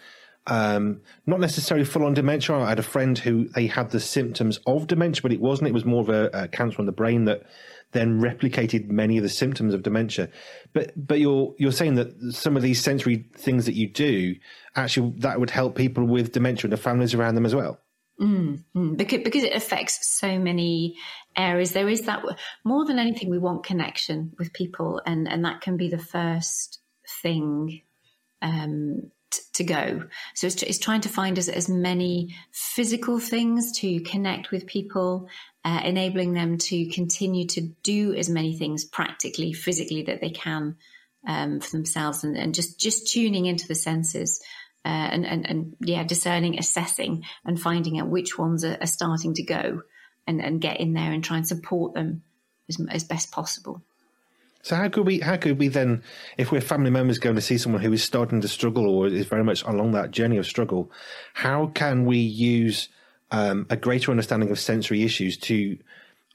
um, 0.48 1.02
not 1.26 1.40
necessarily 1.40 1.86
full 1.86 2.06
on 2.06 2.14
dementia? 2.14 2.56
I 2.56 2.70
had 2.70 2.80
a 2.80 2.84
friend 2.84 3.18
who 3.18 3.48
they 3.50 3.68
had 3.68 3.92
the 3.92 4.00
symptoms 4.00 4.60
of 4.66 4.88
dementia, 4.88 5.22
but 5.22 5.32
it 5.32 5.42
wasn't. 5.42 5.70
It 5.70 5.74
was 5.74 5.86
more 5.86 6.02
of 6.02 6.10
a, 6.10 6.30
a 6.34 6.48
cancer 6.48 6.80
on 6.80 6.86
the 6.86 6.92
brain 6.92 7.26
that 7.26 7.44
then 7.92 8.20
replicated 8.20 8.90
many 8.90 9.18
of 9.18 9.24
the 9.24 9.30
symptoms 9.30 9.74
of 9.74 9.84
dementia. 9.84 10.30
But 10.74 10.92
but 10.96 11.20
you're 11.20 11.56
you're 11.58 11.72
saying 11.72 11.96
that 11.96 12.14
some 12.32 12.56
of 12.56 12.64
these 12.64 12.82
sensory 12.82 13.28
things 13.38 13.66
that 13.66 13.76
you 13.76 13.90
do 13.90 14.36
actually 14.76 15.14
that 15.20 15.40
would 15.40 15.50
help 15.50 15.76
people 15.76 16.06
with 16.06 16.32
dementia 16.32 16.66
and 16.66 16.74
the 16.74 16.78
families 16.78 17.14
around 17.14 17.36
them 17.36 17.46
as 17.46 17.56
well. 17.56 17.80
Mm, 18.20 18.64
mm, 18.76 18.98
because 18.98 19.22
because 19.24 19.44
it 19.44 19.56
affects 19.56 20.08
so 20.08 20.40
many 20.40 20.96
areas. 21.36 21.72
There 21.72 21.90
is 21.90 22.02
that 22.02 22.24
more 22.64 22.86
than 22.86 23.00
anything, 23.00 23.30
we 23.30 23.40
want 23.40 23.66
connection 23.66 24.34
with 24.38 24.54
people, 24.54 25.02
and 25.06 25.28
and 25.28 25.44
that 25.44 25.62
can 25.62 25.76
be 25.76 25.90
the 25.90 25.98
first 25.98 26.80
thing 27.22 27.82
um, 28.42 29.12
to 29.54 29.64
go. 29.64 30.04
So 30.34 30.48
it's, 30.48 30.62
it's 30.64 30.80
trying 30.80 31.02
to 31.02 31.10
find 31.10 31.38
as, 31.38 31.50
as 31.50 31.70
many 31.70 32.36
physical 32.52 33.20
things 33.20 33.72
to 33.80 34.00
connect 34.02 34.52
with 34.52 34.68
people, 34.68 35.30
uh, 35.64 35.82
enabling 35.84 36.34
them 36.34 36.58
to 36.58 36.90
continue 36.90 37.48
to 37.48 37.62
do 37.84 38.14
as 38.14 38.30
many 38.30 38.58
things 38.58 38.86
practically, 38.86 39.54
physically 39.54 40.04
that 40.04 40.22
they 40.22 40.30
can 40.30 40.76
um, 41.28 41.60
for 41.60 41.72
themselves, 41.72 42.24
and, 42.24 42.38
and 42.38 42.54
just 42.54 42.80
just 42.80 43.12
tuning 43.12 43.46
into 43.46 43.68
the 43.68 43.76
senses 43.76 44.42
uh, 44.86 45.10
and, 45.12 45.26
and, 45.26 45.50
and 45.50 45.76
yeah, 45.80 46.04
discerning, 46.04 46.60
assessing, 46.60 47.24
and 47.44 47.60
finding 47.60 48.00
out 48.00 48.08
which 48.08 48.38
ones 48.38 48.64
are, 48.64 48.78
are, 48.80 48.86
starting 48.86 49.34
to 49.34 49.44
go, 49.44 49.82
and, 50.28 50.40
and 50.40 50.62
get 50.62 50.80
in 50.80 50.94
there 50.94 51.12
and 51.12 51.24
try 51.24 51.38
and 51.38 51.48
support 51.48 51.96
them 51.96 52.22
as, 52.70 52.80
as 52.92 53.04
best 53.04 53.32
possible. 53.32 53.82
So 54.66 54.76
how 54.76 54.90
could 54.90 55.06
we 55.06 55.20
how 55.20 55.38
could 55.38 55.60
we 55.60 55.68
then, 55.68 56.02
if 56.40 56.52
we're 56.52 56.60
family 56.60 56.90
members 56.90 57.20
going 57.20 57.36
to 57.36 57.42
see 57.42 57.60
someone 57.60 57.84
who 57.84 57.94
is 57.94 58.04
starting 58.04 58.42
to 58.42 58.48
struggle 58.48 58.90
or 58.90 59.06
is 59.06 59.28
very 59.28 59.44
much 59.44 59.62
along 59.62 59.92
that 59.92 60.10
journey 60.10 60.38
of 60.38 60.48
struggle, 60.48 60.92
how 61.36 61.68
can 61.68 62.04
we 62.04 62.18
use 62.18 62.90
um, 63.30 63.68
a 63.70 63.78
greater 63.78 64.10
understanding 64.10 64.50
of 64.50 64.58
sensory 64.58 65.04
issues 65.04 65.38
to, 65.38 65.78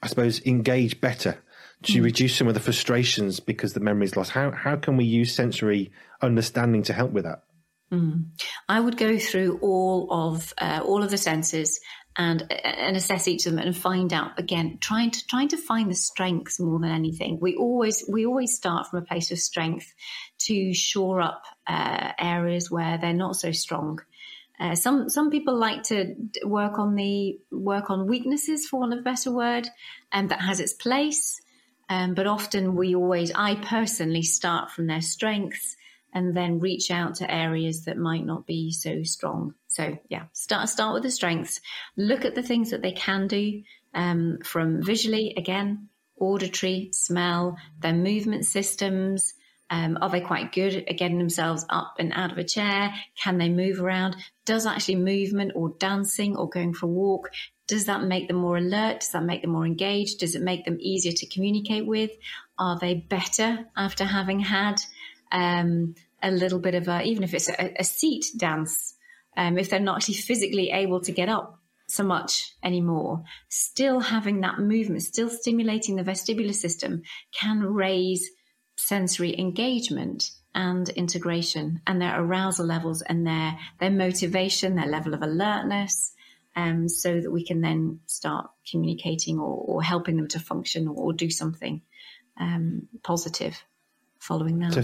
I 0.01 0.07
suppose, 0.07 0.41
engage 0.45 1.01
better 1.01 1.43
to 1.83 1.99
mm. 1.99 2.03
reduce 2.05 2.37
some 2.37 2.47
of 2.47 2.53
the 2.53 2.61
frustrations 2.61 3.41
because 3.41 3.73
the 3.73 3.81
memory 3.81 4.05
is 4.05 4.15
lost? 4.15 4.31
How 4.31 4.51
how 4.51 4.77
can 4.77 4.95
we 4.95 5.03
use 5.03 5.35
sensory 5.35 5.91
understanding 6.21 6.83
to 6.83 6.93
help 6.93 7.11
with 7.11 7.25
that? 7.25 7.43
Mm. 7.91 8.27
I 8.69 8.79
would 8.79 8.95
go 8.95 9.19
through 9.19 9.59
all 9.61 10.07
of 10.09 10.53
uh, 10.57 10.79
all 10.85 11.03
of 11.03 11.11
the 11.11 11.17
senses 11.17 11.81
and 12.17 12.51
and 12.51 12.97
assess 12.97 13.27
each 13.27 13.45
of 13.45 13.53
them 13.53 13.65
and 13.65 13.75
find 13.75 14.11
out 14.11 14.37
again 14.37 14.77
trying 14.81 15.11
to 15.11 15.25
trying 15.27 15.47
to 15.47 15.57
find 15.57 15.89
the 15.89 15.95
strengths 15.95 16.59
more 16.59 16.79
than 16.79 16.91
anything. 16.91 17.39
We 17.39 17.55
always 17.55 18.03
we 18.07 18.25
always 18.25 18.55
start 18.55 18.87
from 18.87 18.99
a 18.99 19.05
place 19.05 19.31
of 19.31 19.39
strength 19.39 19.93
to 20.39 20.73
shore 20.73 21.21
up 21.21 21.43
uh, 21.67 22.11
areas 22.19 22.69
where 22.69 22.97
they're 22.97 23.13
not 23.13 23.35
so 23.35 23.51
strong. 23.51 24.01
Uh, 24.59 24.75
some 24.75 25.09
some 25.09 25.31
people 25.31 25.55
like 25.55 25.83
to 25.83 26.15
work 26.43 26.77
on 26.77 26.95
the 26.95 27.39
work 27.51 27.89
on 27.89 28.07
weaknesses 28.07 28.67
for 28.67 28.81
want 28.81 28.93
of 28.93 28.99
a 28.99 29.03
better 29.03 29.31
word 29.31 29.67
and 30.11 30.29
that 30.29 30.41
has 30.41 30.59
its 30.59 30.73
place. 30.73 31.41
Um, 31.89 32.13
but 32.13 32.25
often 32.25 32.75
we 32.75 32.95
always 32.95 33.33
i 33.35 33.55
personally 33.55 34.21
start 34.21 34.71
from 34.71 34.87
their 34.87 35.01
strengths 35.01 35.75
and 36.13 36.35
then 36.35 36.59
reach 36.59 36.91
out 36.91 37.15
to 37.15 37.33
areas 37.33 37.85
that 37.85 37.97
might 37.97 38.25
not 38.25 38.45
be 38.45 38.71
so 38.71 39.03
strong. 39.03 39.53
So 39.67 39.97
yeah, 40.09 40.23
start 40.33 40.69
start 40.69 40.93
with 40.93 41.03
the 41.03 41.11
strengths. 41.11 41.61
Look 41.97 42.25
at 42.25 42.35
the 42.35 42.43
things 42.43 42.71
that 42.71 42.81
they 42.81 42.91
can 42.91 43.27
do 43.27 43.63
um, 43.93 44.39
from 44.43 44.83
visually 44.83 45.33
again, 45.37 45.89
auditory, 46.19 46.89
smell, 46.91 47.57
their 47.79 47.93
movement 47.93 48.45
systems. 48.45 49.33
Um, 49.69 49.97
are 50.01 50.09
they 50.09 50.19
quite 50.19 50.51
good 50.51 50.75
at 50.75 50.97
getting 50.97 51.17
themselves 51.17 51.65
up 51.69 51.95
and 51.97 52.11
out 52.13 52.33
of 52.33 52.37
a 52.37 52.43
chair? 52.43 52.93
Can 53.23 53.37
they 53.37 53.47
move 53.47 53.79
around? 53.79 54.17
Does 54.43 54.65
actually 54.65 54.97
movement 54.97 55.53
or 55.55 55.69
dancing 55.79 56.35
or 56.35 56.49
going 56.49 56.73
for 56.73 56.87
a 56.87 56.89
walk 56.89 57.29
does 57.71 57.85
that 57.85 58.03
make 58.03 58.27
them 58.27 58.35
more 58.35 58.57
alert? 58.57 58.99
Does 58.99 59.11
that 59.11 59.23
make 59.23 59.43
them 59.43 59.51
more 59.51 59.65
engaged? 59.65 60.19
Does 60.19 60.35
it 60.35 60.41
make 60.41 60.65
them 60.65 60.75
easier 60.81 61.13
to 61.13 61.25
communicate 61.25 61.85
with? 61.85 62.11
Are 62.59 62.77
they 62.77 62.95
better 62.95 63.65
after 63.77 64.03
having 64.03 64.41
had 64.41 64.81
um, 65.31 65.95
a 66.21 66.31
little 66.31 66.59
bit 66.59 66.75
of 66.75 66.87
a, 66.87 67.03
even 67.03 67.23
if 67.23 67.33
it's 67.33 67.49
a, 67.49 67.73
a 67.79 67.83
seat 67.83 68.25
dance, 68.37 68.95
um, 69.37 69.57
if 69.57 69.69
they're 69.69 69.79
not 69.79 69.97
actually 69.97 70.15
physically 70.15 70.71
able 70.71 71.01
to 71.01 71.11
get 71.11 71.29
up 71.29 71.59
so 71.87 72.03
much 72.03 72.53
anymore, 72.63 73.23
still 73.49 73.99
having 73.99 74.41
that 74.41 74.59
movement, 74.59 75.03
still 75.03 75.29
stimulating 75.29 75.95
the 75.95 76.03
vestibular 76.03 76.53
system 76.53 77.01
can 77.37 77.61
raise 77.61 78.29
sensory 78.77 79.37
engagement 79.37 80.31
and 80.53 80.89
integration 80.89 81.81
and 81.87 82.01
their 82.01 82.19
arousal 82.21 82.65
levels 82.65 83.01
and 83.01 83.25
their, 83.25 83.57
their 83.79 83.91
motivation, 83.91 84.75
their 84.75 84.87
level 84.87 85.13
of 85.13 85.21
alertness. 85.21 86.13
Um, 86.53 86.89
so 86.89 87.21
that 87.21 87.31
we 87.31 87.45
can 87.45 87.61
then 87.61 88.01
start 88.07 88.49
communicating 88.69 89.39
or, 89.39 89.55
or 89.55 89.81
helping 89.81 90.17
them 90.17 90.27
to 90.27 90.39
function 90.41 90.89
or, 90.89 90.95
or 90.95 91.13
do 91.13 91.29
something 91.29 91.81
um, 92.37 92.89
positive 93.03 93.63
following 94.21 94.59
that. 94.59 94.73
So, 94.73 94.83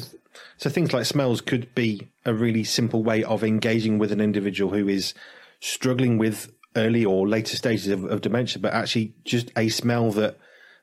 so 0.58 0.70
things 0.70 0.92
like 0.92 1.06
smells 1.06 1.42
could 1.42 1.74
be 1.74 2.10
a 2.26 2.34
really 2.34 2.64
simple 2.64 3.04
way 3.04 3.24
of 3.24 3.44
engaging 3.44 4.00
with 4.00 4.12
an 4.12 4.20
individual 4.20 4.74
who 4.74 4.88
is 4.88 5.14
struggling 5.60 6.18
with 6.18 6.52
early 6.76 7.06
or 7.06 7.28
later 7.28 7.56
stages 7.56 7.88
of, 7.88 8.04
of 8.06 8.22
dementia, 8.22 8.62
but 8.62 8.74
actually 8.74 9.14
just 9.24 9.52
a 9.56 9.70
smell 9.70 10.12
that 10.12 10.38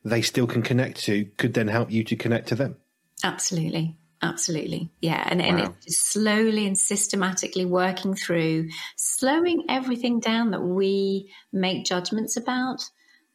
they 0.04 0.22
still 0.22 0.46
can 0.46 0.62
connect 0.62 1.02
to 1.04 1.24
could 1.36 1.54
then 1.54 1.68
help 1.68 1.90
you 1.90 2.04
to 2.04 2.16
connect 2.16 2.48
to 2.48 2.54
them. 2.54 2.76
Absolutely. 3.22 3.96
Absolutely. 4.22 4.90
Yeah. 5.00 5.26
And, 5.26 5.40
wow. 5.40 5.46
and 5.46 5.74
it's 5.84 5.98
slowly 5.98 6.66
and 6.66 6.78
systematically 6.78 7.66
working 7.66 8.14
through, 8.14 8.70
slowing 8.96 9.64
everything 9.68 10.20
down 10.20 10.52
that 10.52 10.62
we 10.62 11.30
make 11.52 11.84
judgments 11.84 12.36
about 12.36 12.82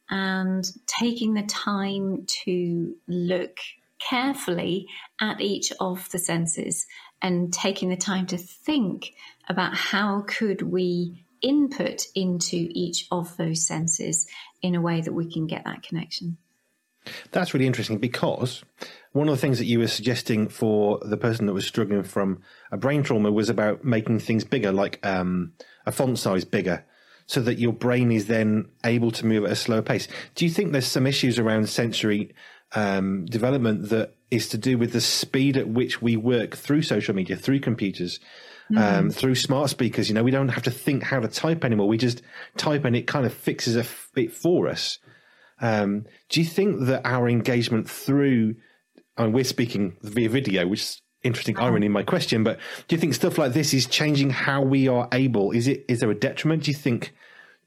and 0.08 0.68
taking 0.86 1.34
the 1.34 1.44
time 1.44 2.26
to 2.44 2.94
look 3.06 3.58
carefully 4.00 4.88
at 5.20 5.40
each 5.40 5.72
of 5.78 6.10
the 6.10 6.18
senses 6.18 6.86
and 7.22 7.52
taking 7.52 7.90
the 7.90 7.96
time 7.96 8.26
to 8.26 8.38
think 8.38 9.12
about 9.48 9.74
how 9.74 10.22
could 10.26 10.62
we 10.62 11.24
input 11.42 12.06
into 12.14 12.68
each 12.70 13.06
of 13.10 13.36
those 13.36 13.66
senses 13.66 14.26
in 14.62 14.74
a 14.74 14.80
way 14.80 15.00
that 15.00 15.12
we 15.12 15.30
can 15.30 15.46
get 15.46 15.64
that 15.64 15.82
connection. 15.82 16.36
That's 17.32 17.54
really 17.54 17.66
interesting 17.66 17.98
because 17.98 18.62
one 19.12 19.28
of 19.28 19.34
the 19.34 19.40
things 19.40 19.58
that 19.58 19.64
you 19.64 19.78
were 19.78 19.88
suggesting 19.88 20.48
for 20.48 20.98
the 21.02 21.16
person 21.16 21.46
that 21.46 21.54
was 21.54 21.66
struggling 21.66 22.02
from 22.02 22.42
a 22.70 22.76
brain 22.76 23.02
trauma 23.02 23.32
was 23.32 23.48
about 23.48 23.84
making 23.84 24.18
things 24.18 24.44
bigger, 24.44 24.70
like 24.70 25.04
um, 25.04 25.54
a 25.86 25.92
font 25.92 26.18
size 26.18 26.44
bigger, 26.44 26.84
so 27.26 27.40
that 27.40 27.58
your 27.58 27.72
brain 27.72 28.12
is 28.12 28.26
then 28.26 28.68
able 28.84 29.10
to 29.12 29.24
move 29.24 29.44
at 29.44 29.52
a 29.52 29.56
slower 29.56 29.82
pace. 29.82 30.08
Do 30.34 30.44
you 30.44 30.50
think 30.50 30.72
there's 30.72 30.86
some 30.86 31.06
issues 31.06 31.38
around 31.38 31.68
sensory 31.68 32.34
um, 32.74 33.26
development 33.26 33.88
that 33.90 34.14
is 34.30 34.48
to 34.48 34.58
do 34.58 34.78
with 34.78 34.92
the 34.92 35.00
speed 35.00 35.56
at 35.56 35.68
which 35.68 36.00
we 36.00 36.16
work 36.16 36.56
through 36.56 36.82
social 36.82 37.14
media, 37.14 37.36
through 37.36 37.60
computers. 37.60 38.20
um, 38.76 39.08
mm. 39.08 39.14
through 39.14 39.34
smart 39.34 39.70
speakers. 39.70 40.08
You 40.08 40.14
know, 40.14 40.22
we 40.22 40.30
don't 40.30 40.48
have 40.48 40.62
to 40.64 40.70
think 40.70 41.02
how 41.02 41.20
to 41.20 41.28
type 41.28 41.64
anymore. 41.64 41.88
We 41.88 41.98
just 41.98 42.22
type 42.56 42.84
and 42.84 42.94
it 42.94 43.06
kind 43.06 43.26
of 43.26 43.34
fixes 43.34 43.76
it 43.76 44.32
for 44.32 44.68
us. 44.68 44.98
Um, 45.60 46.06
do 46.28 46.40
you 46.40 46.46
think 46.46 46.86
that 46.86 47.04
our 47.04 47.28
engagement 47.28 47.88
through, 47.90 48.54
I 49.16 49.24
mean, 49.24 49.32
we're 49.32 49.44
speaking 49.44 49.96
via 50.02 50.28
video, 50.28 50.66
which 50.66 50.80
is 50.80 51.02
interesting 51.22 51.56
uh-huh. 51.56 51.66
irony 51.66 51.86
in 51.86 51.92
my 51.92 52.02
question, 52.02 52.44
but 52.44 52.58
do 52.88 52.96
you 52.96 53.00
think 53.00 53.14
stuff 53.14 53.38
like 53.38 53.52
this 53.52 53.74
is 53.74 53.86
changing 53.86 54.30
how 54.30 54.62
we 54.62 54.88
are 54.88 55.08
able? 55.12 55.50
Is 55.50 55.68
it 55.68 55.84
is 55.88 56.00
there 56.00 56.10
a 56.10 56.14
detriment? 56.14 56.64
Do 56.64 56.70
you 56.70 56.76
think 56.76 57.12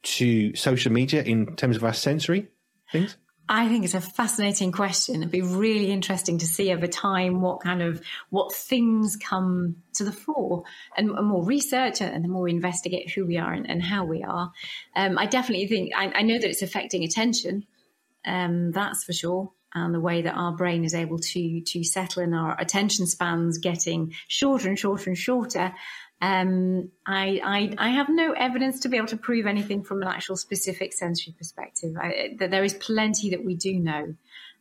to 0.03 0.55
social 0.55 0.91
media 0.91 1.22
in 1.24 1.55
terms 1.55 1.75
of 1.75 1.83
our 1.83 1.93
sensory 1.93 2.48
things? 2.91 3.17
I 3.50 3.68
think 3.68 3.84
it's 3.84 3.94
a 3.94 4.02
fascinating 4.02 4.72
question. 4.72 5.18
It'd 5.18 5.32
be 5.32 5.42
really 5.42 5.92
interesting 5.92 6.38
to 6.38 6.46
see 6.46 6.72
over 6.72 6.88
time 6.88 7.42
what 7.42 7.60
kind 7.62 7.82
of 7.82 8.02
what 8.30 8.54
things 8.54 9.18
come 9.18 9.78
to 9.96 10.06
the 10.06 10.14
fore, 10.14 10.64
and, 10.96 11.10
more 11.10 11.44
research, 11.44 12.02
and 12.02 12.24
the 12.24 12.30
more 12.30 12.44
we 12.44 12.52
investigate 12.52 13.12
who 13.12 13.26
we 13.26 13.38
are 13.38 13.52
and, 13.52 13.70
and 13.70 13.84
how 13.84 14.06
we 14.06 14.24
are. 14.24 14.52
Um, 14.96 15.18
I 15.18 15.26
definitely 15.26 15.68
think 15.68 15.92
I, 15.96 16.08
I, 16.16 16.22
know 16.22 16.40
that 16.40 16.50
it's 16.50 16.62
affecting 16.62 17.04
attention. 17.04 17.66
Um, 18.26 18.72
that's 18.72 19.04
for 19.04 19.12
sure, 19.12 19.52
and 19.74 19.94
the 19.94 20.00
way 20.00 20.22
that 20.22 20.36
our 20.36 20.56
brain 20.56 20.86
is 20.86 20.96
able 20.96 21.20
to 21.20 21.62
to 21.62 21.84
settle 21.84 22.24
in 22.24 22.34
our 22.34 22.60
attention 22.60 23.08
spans 23.08 23.58
getting 23.58 24.14
shorter 24.30 24.70
and 24.70 24.80
shorter 24.80 25.10
and 25.10 25.18
shorter. 25.18 25.74
Um, 26.24 26.89
I, 27.06 27.42
I, 27.44 27.88
I, 27.88 27.89
have 27.89 28.08
no 28.08 28.32
evidence 28.32 28.80
to 28.80 28.88
be 28.88 28.96
able 28.96 29.08
to 29.08 29.18
prove 29.18 29.46
anything 29.46 29.84
from 29.84 30.01
an 30.01 30.08
actual 30.08 30.38
specific 30.38 30.94
sensory 30.94 31.36
perspective. 31.38 31.98
I, 32.01 32.36
that 32.39 32.50
there 32.50 32.63
is 32.63 32.75
plenty 32.75 33.32
that 33.32 33.44
we 33.44 33.56
do 33.56 33.77
know, 33.77 34.15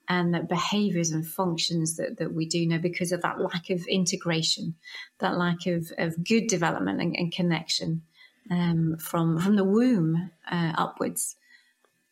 and 0.09 0.35
that 0.35 0.49
behaviours 0.49 1.13
and 1.13 1.25
functions 1.25 1.99
that, 1.99 2.19
that 2.19 2.35
we 2.35 2.47
do 2.47 2.67
know 2.67 2.79
because 2.79 3.13
of 3.13 3.23
that 3.23 3.41
lack 3.41 3.71
of 3.71 3.87
integration, 3.87 4.75
that 5.21 5.39
lack 5.39 5.67
of, 5.67 5.93
of 5.99 6.25
good 6.25 6.49
development 6.49 7.01
and, 7.01 7.15
and 7.15 7.33
connection 7.33 8.03
um, 8.51 8.97
from 8.99 9.39
from 9.39 9.55
the 9.55 9.63
womb 9.63 10.33
uh, 10.51 10.73
upwards. 10.77 11.37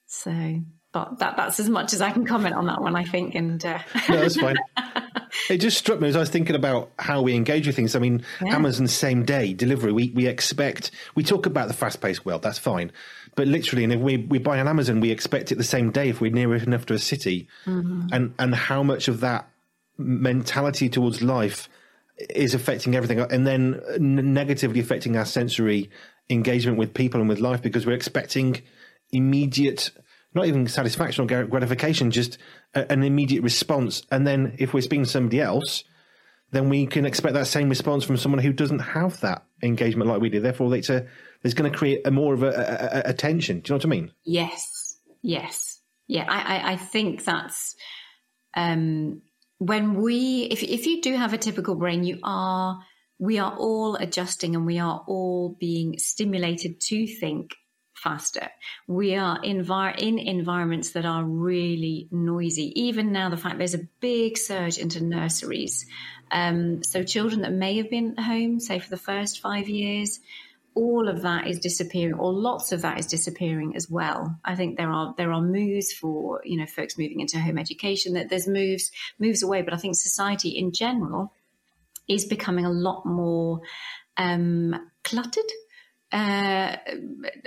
So, 0.06 0.60
but 0.92 1.18
that 1.20 1.36
that's 1.36 1.60
as 1.60 1.68
much 1.68 1.92
as 1.92 2.00
I 2.00 2.10
can 2.10 2.26
comment 2.26 2.54
on 2.54 2.66
that 2.66 2.80
one, 2.80 2.96
I 2.96 3.04
think. 3.04 3.34
And 3.34 3.64
uh... 3.64 3.78
no, 4.08 4.20
that's 4.20 4.36
fine. 4.36 4.56
it 5.50 5.58
just 5.58 5.78
struck 5.78 6.00
me 6.00 6.08
as 6.08 6.16
I 6.16 6.20
was 6.20 6.30
thinking 6.30 6.56
about 6.56 6.90
how 6.98 7.22
we 7.22 7.34
engage 7.34 7.66
with 7.66 7.76
things. 7.76 7.94
I 7.94 8.00
mean, 8.00 8.24
yeah. 8.44 8.54
Amazon 8.54 8.88
same 8.88 9.24
day 9.24 9.52
delivery, 9.52 9.92
we, 9.92 10.10
we 10.10 10.26
expect, 10.26 10.90
we 11.14 11.22
talk 11.22 11.46
about 11.46 11.68
the 11.68 11.74
fast 11.74 12.00
paced 12.00 12.24
world, 12.24 12.42
that's 12.42 12.58
fine. 12.58 12.90
But 13.36 13.46
literally, 13.46 13.84
and 13.84 13.92
if 13.92 14.00
we, 14.00 14.16
we 14.16 14.38
buy 14.38 14.58
on 14.58 14.66
Amazon, 14.66 15.00
we 15.00 15.10
expect 15.10 15.52
it 15.52 15.56
the 15.56 15.64
same 15.64 15.92
day 15.92 16.08
if 16.08 16.20
we're 16.20 16.32
near 16.32 16.54
enough 16.56 16.86
to 16.86 16.94
a 16.94 16.98
city. 16.98 17.48
Mm-hmm. 17.64 18.08
And, 18.12 18.34
and 18.38 18.54
how 18.54 18.82
much 18.82 19.06
of 19.06 19.20
that 19.20 19.48
mentality 19.96 20.88
towards 20.88 21.22
life 21.22 21.68
is 22.28 22.54
affecting 22.54 22.94
everything 22.94 23.20
and 23.20 23.46
then 23.46 23.80
negatively 23.98 24.80
affecting 24.80 25.16
our 25.16 25.24
sensory 25.24 25.90
engagement 26.28 26.78
with 26.78 26.92
people 26.92 27.20
and 27.20 27.28
with 27.28 27.40
life 27.40 27.62
because 27.62 27.86
we're 27.86 27.94
expecting 27.94 28.60
immediate 29.12 29.90
not 30.34 30.46
even 30.46 30.66
satisfaction 30.68 31.24
or 31.24 31.44
gratification, 31.44 32.10
just 32.10 32.38
a, 32.74 32.90
an 32.90 33.02
immediate 33.02 33.42
response. 33.42 34.02
And 34.10 34.26
then 34.26 34.56
if 34.58 34.72
we're 34.72 34.80
speaking 34.80 35.04
to 35.04 35.10
somebody 35.10 35.40
else, 35.40 35.84
then 36.52 36.68
we 36.68 36.86
can 36.86 37.04
expect 37.04 37.34
that 37.34 37.46
same 37.46 37.68
response 37.68 38.04
from 38.04 38.16
someone 38.16 38.40
who 38.40 38.52
doesn't 38.52 38.80
have 38.80 39.20
that 39.20 39.44
engagement 39.62 40.08
like 40.08 40.20
we 40.20 40.30
do. 40.30 40.40
Therefore, 40.40 40.74
it's 40.74 40.90
a, 40.90 41.06
there's 41.42 41.54
going 41.54 41.70
to 41.70 41.76
create 41.76 42.06
a 42.06 42.10
more 42.10 42.34
of 42.34 42.42
a, 42.42 43.02
a, 43.06 43.10
a, 43.10 43.12
tension. 43.12 43.60
Do 43.60 43.72
you 43.72 43.74
know 43.74 43.78
what 43.78 43.86
I 43.86 43.88
mean? 43.88 44.12
Yes. 44.24 44.98
Yes. 45.22 45.80
Yeah. 46.06 46.26
I, 46.28 46.56
I, 46.56 46.72
I 46.72 46.76
think 46.76 47.24
that's 47.24 47.76
um, 48.56 49.22
when 49.58 49.94
we, 49.94 50.42
if, 50.50 50.62
if 50.62 50.86
you 50.86 51.00
do 51.00 51.14
have 51.14 51.32
a 51.32 51.38
typical 51.38 51.76
brain, 51.76 52.02
you 52.02 52.18
are, 52.24 52.80
we 53.18 53.38
are 53.38 53.54
all 53.56 53.94
adjusting 53.96 54.56
and 54.56 54.66
we 54.66 54.78
are 54.78 55.04
all 55.06 55.56
being 55.60 55.98
stimulated 55.98 56.80
to 56.80 57.06
think 57.06 57.54
faster. 58.02 58.48
We 58.86 59.14
are 59.16 59.38
in 59.42 60.18
environments 60.18 60.90
that 60.92 61.04
are 61.04 61.24
really 61.24 62.08
noisy. 62.10 62.72
Even 62.80 63.12
now, 63.12 63.28
the 63.28 63.36
fact 63.36 63.58
there's 63.58 63.74
a 63.74 63.88
big 64.00 64.38
surge 64.38 64.78
into 64.78 65.04
nurseries. 65.04 65.86
Um, 66.30 66.82
so 66.82 67.02
children 67.02 67.42
that 67.42 67.52
may 67.52 67.76
have 67.76 67.90
been 67.90 68.14
at 68.16 68.24
home, 68.24 68.60
say 68.60 68.78
for 68.78 68.90
the 68.90 68.96
first 68.96 69.40
five 69.40 69.68
years, 69.68 70.20
all 70.74 71.08
of 71.08 71.22
that 71.22 71.46
is 71.46 71.58
disappearing, 71.58 72.14
or 72.14 72.32
lots 72.32 72.72
of 72.72 72.82
that 72.82 72.98
is 72.98 73.06
disappearing 73.06 73.74
as 73.76 73.90
well. 73.90 74.38
I 74.44 74.54
think 74.54 74.76
there 74.76 74.90
are 74.90 75.14
there 75.18 75.32
are 75.32 75.42
moves 75.42 75.92
for 75.92 76.40
you 76.44 76.56
know 76.56 76.66
folks 76.66 76.96
moving 76.96 77.20
into 77.20 77.40
home 77.40 77.58
education. 77.58 78.14
That 78.14 78.28
there's 78.30 78.46
moves 78.46 78.90
moves 79.18 79.42
away, 79.42 79.62
but 79.62 79.74
I 79.74 79.78
think 79.78 79.96
society 79.96 80.50
in 80.50 80.72
general 80.72 81.32
is 82.08 82.24
becoming 82.24 82.64
a 82.64 82.70
lot 82.70 83.04
more 83.04 83.60
um, 84.16 84.90
cluttered 85.02 85.50
uh, 86.12 86.76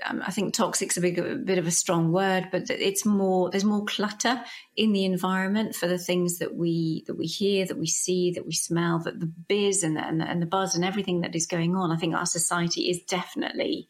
I 0.09 0.31
think 0.31 0.53
toxic's 0.53 0.95
a, 0.95 1.01
big, 1.01 1.19
a 1.19 1.35
bit 1.35 1.57
of 1.57 1.67
a 1.67 1.71
strong 1.71 2.13
word, 2.13 2.47
but 2.49 2.69
it's 2.69 3.05
more. 3.05 3.49
There's 3.49 3.65
more 3.65 3.83
clutter 3.83 4.41
in 4.77 4.93
the 4.93 5.03
environment 5.03 5.75
for 5.75 5.87
the 5.87 5.97
things 5.97 6.39
that 6.39 6.55
we 6.55 7.03
that 7.07 7.17
we 7.17 7.25
hear, 7.25 7.65
that 7.65 7.77
we 7.77 7.87
see, 7.87 8.31
that 8.31 8.45
we 8.45 8.53
smell, 8.53 8.99
that 8.99 9.19
the 9.19 9.25
biz 9.25 9.83
and 9.83 9.97
the, 9.97 10.07
and 10.07 10.21
the, 10.21 10.29
and 10.29 10.41
the 10.41 10.45
buzz 10.45 10.75
and 10.75 10.85
everything 10.85 11.21
that 11.21 11.35
is 11.35 11.45
going 11.45 11.75
on. 11.75 11.91
I 11.91 11.97
think 11.97 12.15
our 12.15 12.25
society 12.25 12.89
is 12.89 13.01
definitely 13.01 13.89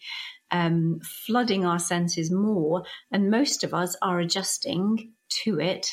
um, 0.49 0.99
flooding 1.03 1.65
our 1.65 1.79
senses 1.79 2.31
more, 2.31 2.83
and 3.11 3.29
most 3.29 3.63
of 3.63 3.75
us 3.75 3.95
are 4.01 4.19
adjusting 4.19 5.13
to 5.43 5.59
it 5.59 5.87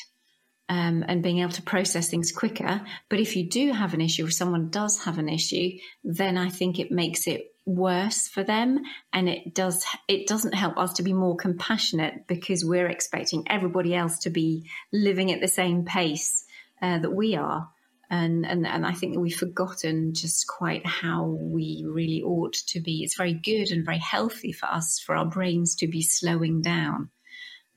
um, 0.69 1.03
and 1.07 1.21
being 1.21 1.39
able 1.39 1.51
to 1.51 1.61
process 1.61 2.07
things 2.07 2.31
quicker. 2.31 2.81
But 3.09 3.19
if 3.19 3.35
you 3.35 3.47
do 3.47 3.73
have 3.73 3.93
an 3.93 4.01
issue, 4.01 4.25
if 4.25 4.33
someone 4.33 4.69
does 4.69 5.03
have 5.03 5.19
an 5.19 5.29
issue, 5.29 5.77
then 6.03 6.37
I 6.37 6.49
think 6.49 6.79
it 6.79 6.91
makes 6.91 7.27
it 7.27 7.50
worse 7.65 8.27
for 8.27 8.43
them. 8.43 8.81
And 9.13 9.29
it 9.29 9.53
does 9.53 9.85
it 10.07 10.27
doesn't 10.27 10.53
help 10.53 10.77
us 10.77 10.93
to 10.93 11.03
be 11.03 11.13
more 11.13 11.35
compassionate 11.35 12.27
because 12.27 12.65
we're 12.65 12.87
expecting 12.87 13.45
everybody 13.49 13.95
else 13.95 14.19
to 14.19 14.29
be 14.29 14.69
living 14.91 15.31
at 15.31 15.41
the 15.41 15.47
same 15.47 15.85
pace 15.85 16.45
uh, 16.81 16.99
that 16.99 17.11
we 17.11 17.35
are. 17.35 17.69
And, 18.09 18.45
and 18.45 18.67
and 18.67 18.85
I 18.85 18.91
think 18.91 19.13
that 19.13 19.21
we've 19.21 19.35
forgotten 19.35 20.13
just 20.13 20.45
quite 20.45 20.85
how 20.85 21.25
we 21.25 21.85
really 21.87 22.21
ought 22.21 22.53
to 22.67 22.81
be. 22.81 23.03
It's 23.03 23.15
very 23.15 23.33
good 23.33 23.71
and 23.71 23.85
very 23.85 23.99
healthy 23.99 24.51
for 24.51 24.65
us 24.65 24.99
for 24.99 25.15
our 25.15 25.25
brains 25.25 25.75
to 25.75 25.87
be 25.87 26.01
slowing 26.01 26.61
down. 26.61 27.09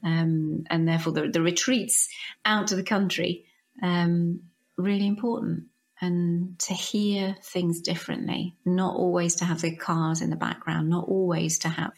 Um, 0.03 0.65
and 0.69 0.87
therefore 0.89 1.13
the, 1.13 1.29
the 1.29 1.41
retreats 1.41 2.09
out 2.45 2.67
to 2.69 2.77
the 2.77 2.83
country 2.83 3.47
um, 3.83 4.41
really 4.77 5.07
important 5.07 5.65
and 6.01 6.59
to 6.61 6.75
hear 6.75 7.37
things 7.43 7.81
differently, 7.81 8.57
not 8.65 8.97
always 8.97 9.37
to 9.37 9.45
have 9.45 9.61
the 9.61 9.77
cars 9.77 10.21
in 10.21 10.31
the 10.31 10.37
background, 10.37 10.89
not 10.89 11.09
always 11.09 11.59
to 11.61 11.69
have 11.69 11.93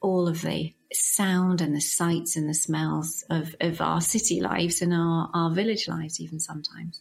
all 0.00 0.28
of 0.28 0.42
the 0.42 0.74
sound 0.92 1.60
and 1.60 1.74
the 1.74 1.80
sights 1.80 2.36
and 2.36 2.48
the 2.48 2.54
smells 2.54 3.24
of, 3.30 3.54
of 3.60 3.80
our 3.80 4.00
city 4.00 4.40
lives 4.40 4.82
and 4.82 4.92
our, 4.92 5.30
our 5.32 5.50
village 5.50 5.88
lives, 5.88 6.20
even 6.20 6.40
sometimes. 6.40 7.00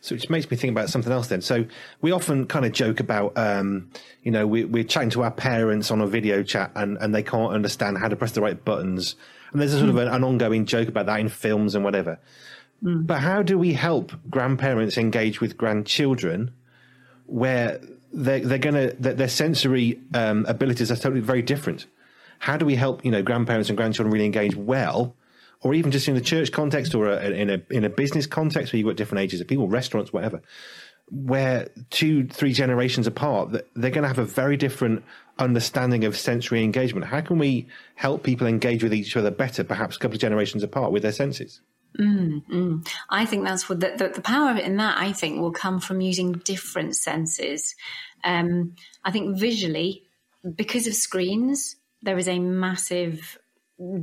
So 0.00 0.14
it 0.14 0.28
makes 0.30 0.50
me 0.50 0.56
think 0.56 0.70
about 0.70 0.88
something 0.88 1.12
else 1.12 1.28
then. 1.28 1.40
So 1.40 1.66
we 2.00 2.10
often 2.12 2.46
kind 2.46 2.64
of 2.64 2.72
joke 2.72 3.00
about, 3.00 3.36
um, 3.36 3.90
you 4.22 4.30
know, 4.30 4.46
we, 4.46 4.64
we're 4.64 4.84
chatting 4.84 5.10
to 5.10 5.22
our 5.22 5.30
parents 5.30 5.90
on 5.90 6.00
a 6.00 6.06
video 6.06 6.42
chat 6.42 6.72
and, 6.74 6.96
and 6.98 7.14
they 7.14 7.22
can't 7.22 7.52
understand 7.52 7.98
how 7.98 8.08
to 8.08 8.16
press 8.16 8.32
the 8.32 8.40
right 8.40 8.62
buttons. 8.64 9.16
And 9.52 9.60
there's 9.60 9.74
a 9.74 9.78
sort 9.78 9.90
mm. 9.90 9.94
of 9.94 9.98
an, 9.98 10.08
an, 10.08 10.24
ongoing 10.24 10.66
joke 10.66 10.88
about 10.88 11.06
that 11.06 11.20
in 11.20 11.28
films 11.28 11.74
and 11.74 11.84
whatever. 11.84 12.18
Mm. 12.82 13.06
But 13.06 13.20
how 13.20 13.42
do 13.42 13.58
we 13.58 13.72
help 13.72 14.12
grandparents 14.30 14.98
engage 14.98 15.40
with 15.40 15.56
grandchildren 15.56 16.52
where 17.26 17.80
they're, 18.12 18.40
they're 18.40 18.58
going 18.58 18.74
to, 18.74 18.96
their 18.98 19.28
sensory 19.28 20.00
um, 20.14 20.46
abilities 20.46 20.90
are 20.90 20.96
totally 20.96 21.20
very 21.20 21.42
different? 21.42 21.86
How 22.38 22.56
do 22.56 22.64
we 22.64 22.76
help, 22.76 23.04
you 23.04 23.10
know, 23.10 23.22
grandparents 23.22 23.68
and 23.68 23.76
grandchildren 23.76 24.12
really 24.12 24.26
engage 24.26 24.54
well? 24.54 25.14
Or 25.60 25.74
even 25.74 25.90
just 25.90 26.06
in 26.06 26.16
a 26.16 26.20
church 26.20 26.52
context 26.52 26.94
or 26.94 27.08
a, 27.08 27.30
in 27.30 27.50
a 27.50 27.60
in 27.68 27.84
a 27.84 27.88
business 27.88 28.28
context 28.28 28.72
where 28.72 28.78
you've 28.78 28.86
got 28.86 28.94
different 28.94 29.22
ages 29.22 29.40
of 29.40 29.48
people, 29.48 29.66
restaurants, 29.66 30.12
whatever, 30.12 30.40
where 31.10 31.68
two, 31.90 32.28
three 32.28 32.52
generations 32.52 33.08
apart, 33.08 33.50
they're 33.74 33.90
going 33.90 34.02
to 34.02 34.08
have 34.08 34.20
a 34.20 34.24
very 34.24 34.56
different 34.56 35.02
understanding 35.36 36.04
of 36.04 36.16
sensory 36.16 36.62
engagement. 36.62 37.06
How 37.06 37.20
can 37.22 37.38
we 37.38 37.66
help 37.96 38.22
people 38.22 38.46
engage 38.46 38.84
with 38.84 38.94
each 38.94 39.16
other 39.16 39.32
better, 39.32 39.64
perhaps 39.64 39.96
a 39.96 39.98
couple 39.98 40.14
of 40.14 40.20
generations 40.20 40.62
apart 40.62 40.92
with 40.92 41.02
their 41.02 41.12
senses? 41.12 41.60
Mm, 41.98 42.44
mm. 42.46 42.88
I 43.08 43.24
think 43.24 43.44
that's 43.44 43.68
what 43.68 43.80
the, 43.80 43.94
the, 43.96 44.08
the, 44.08 44.20
power 44.20 44.50
of 44.50 44.56
it 44.56 44.64
in 44.64 44.76
that 44.76 44.98
I 44.98 45.12
think 45.12 45.40
will 45.40 45.52
come 45.52 45.80
from 45.80 46.00
using 46.00 46.32
different 46.32 46.96
senses. 46.96 47.74
Um, 48.22 48.74
I 49.04 49.10
think 49.10 49.38
visually, 49.38 50.04
because 50.54 50.86
of 50.86 50.94
screens, 50.94 51.76
there 52.02 52.18
is 52.18 52.28
a 52.28 52.38
massive 52.38 53.38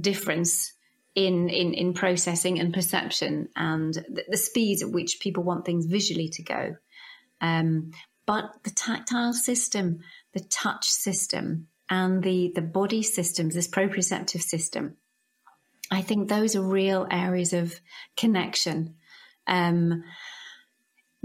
difference 0.02 0.74
in 1.16 1.50
in, 1.50 1.74
in 1.74 1.94
processing 1.94 2.60
and 2.60 2.74
perception 2.74 3.50
and 3.56 3.94
the, 3.94 4.26
the 4.30 4.38
speed 4.38 4.82
at 4.82 4.92
which 4.92 5.20
people 5.22 5.44
want 5.44 5.66
things 5.66 5.86
visually 5.86 6.30
to 6.30 6.44
go. 6.44 6.76
Um, 7.40 7.92
but 8.26 8.64
the 8.64 8.72
tactile 8.72 9.34
system, 9.34 10.00
the 10.34 10.42
touch 10.42 10.88
system, 10.88 11.68
and 11.90 12.24
the 12.24 12.52
the 12.54 12.62
body 12.62 13.04
systems, 13.04 13.56
this 13.56 13.68
proprioceptive 13.68 14.42
system, 14.42 14.98
I 15.92 16.02
think 16.02 16.28
those 16.28 16.56
are 16.56 16.62
real 16.62 17.08
areas 17.10 17.54
of 17.54 17.80
connection. 18.18 18.96
Um, 19.48 20.04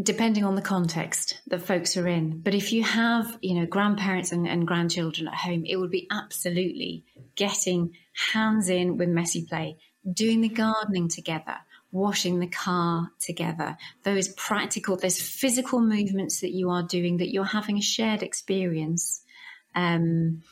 depending 0.02 0.44
on 0.44 0.54
the 0.54 0.62
context 0.62 1.40
that 1.48 1.62
folks 1.62 1.96
are 1.96 2.06
in. 2.06 2.40
But 2.40 2.54
if 2.54 2.72
you 2.72 2.82
have, 2.82 3.38
you 3.42 3.54
know, 3.54 3.66
grandparents 3.66 4.32
and, 4.32 4.46
and 4.46 4.66
grandchildren 4.66 5.28
at 5.28 5.34
home, 5.34 5.64
it 5.66 5.76
would 5.76 5.90
be 5.90 6.08
absolutely 6.10 7.04
getting 7.36 7.96
hands 8.32 8.68
in 8.68 8.96
with 8.96 9.08
messy 9.08 9.44
play, 9.44 9.76
doing 10.10 10.40
the 10.40 10.48
gardening 10.48 11.08
together, 11.08 11.56
washing 11.92 12.38
the 12.38 12.46
car 12.46 13.10
together, 13.20 13.76
those 14.04 14.28
practical, 14.28 14.96
those 14.96 15.20
physical 15.20 15.80
movements 15.80 16.40
that 16.40 16.52
you 16.52 16.70
are 16.70 16.82
doing, 16.82 17.18
that 17.18 17.32
you're 17.32 17.44
having 17.44 17.78
a 17.78 17.82
shared 17.82 18.22
experience. 18.22 19.22
Um, 19.74 20.42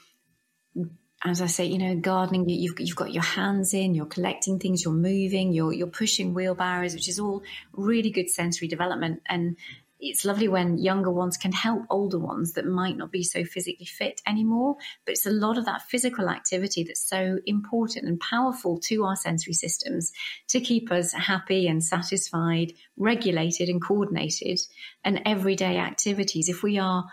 as 1.24 1.40
I 1.40 1.46
say, 1.46 1.64
you 1.64 1.78
know, 1.78 1.96
gardening, 1.96 2.48
you've, 2.48 2.78
you've 2.78 2.96
got 2.96 3.12
your 3.12 3.24
hands 3.24 3.74
in, 3.74 3.94
you're 3.94 4.07
collecting 4.07 4.59
things, 4.59 4.85
you're 4.85 4.94
moving, 4.94 5.52
you're, 5.52 5.72
you're 5.72 5.88
pushing 5.88 6.33
wheelbarrows, 6.33 6.94
which 6.94 7.09
is 7.09 7.18
all 7.18 7.42
really 7.72 8.11
good 8.11 8.31
sensory 8.31 8.68
development. 8.68 9.22
And 9.28 9.57
it's 10.00 10.24
lovely 10.24 10.46
when 10.46 10.78
younger 10.78 11.11
ones 11.11 11.37
can 11.37 11.50
help 11.50 11.83
older 11.90 12.20
ones 12.20 12.52
that 12.52 12.66
might 12.66 12.96
not 12.96 13.11
be 13.11 13.24
so 13.24 13.44
physically 13.44 13.87
fit 13.87 14.20
anymore. 14.26 14.76
But 15.04 15.12
it's 15.12 15.26
a 15.26 15.31
lot 15.31 15.59
of 15.59 15.64
that 15.64 15.83
physical 15.83 16.28
activity 16.28 16.85
that's 16.85 17.02
so 17.02 17.40
important 17.46 18.07
and 18.07 18.20
powerful 18.20 18.78
to 18.85 19.04
our 19.04 19.16
sensory 19.16 19.54
systems 19.54 20.12
to 20.48 20.61
keep 20.61 20.92
us 20.92 21.12
happy 21.12 21.66
and 21.66 21.83
satisfied, 21.83 22.74
regulated 22.96 23.68
and 23.68 23.83
coordinated, 23.83 24.61
and 25.02 25.20
everyday 25.26 25.78
activities. 25.78 26.48
If 26.48 26.62
we 26.62 26.78
are 26.78 27.07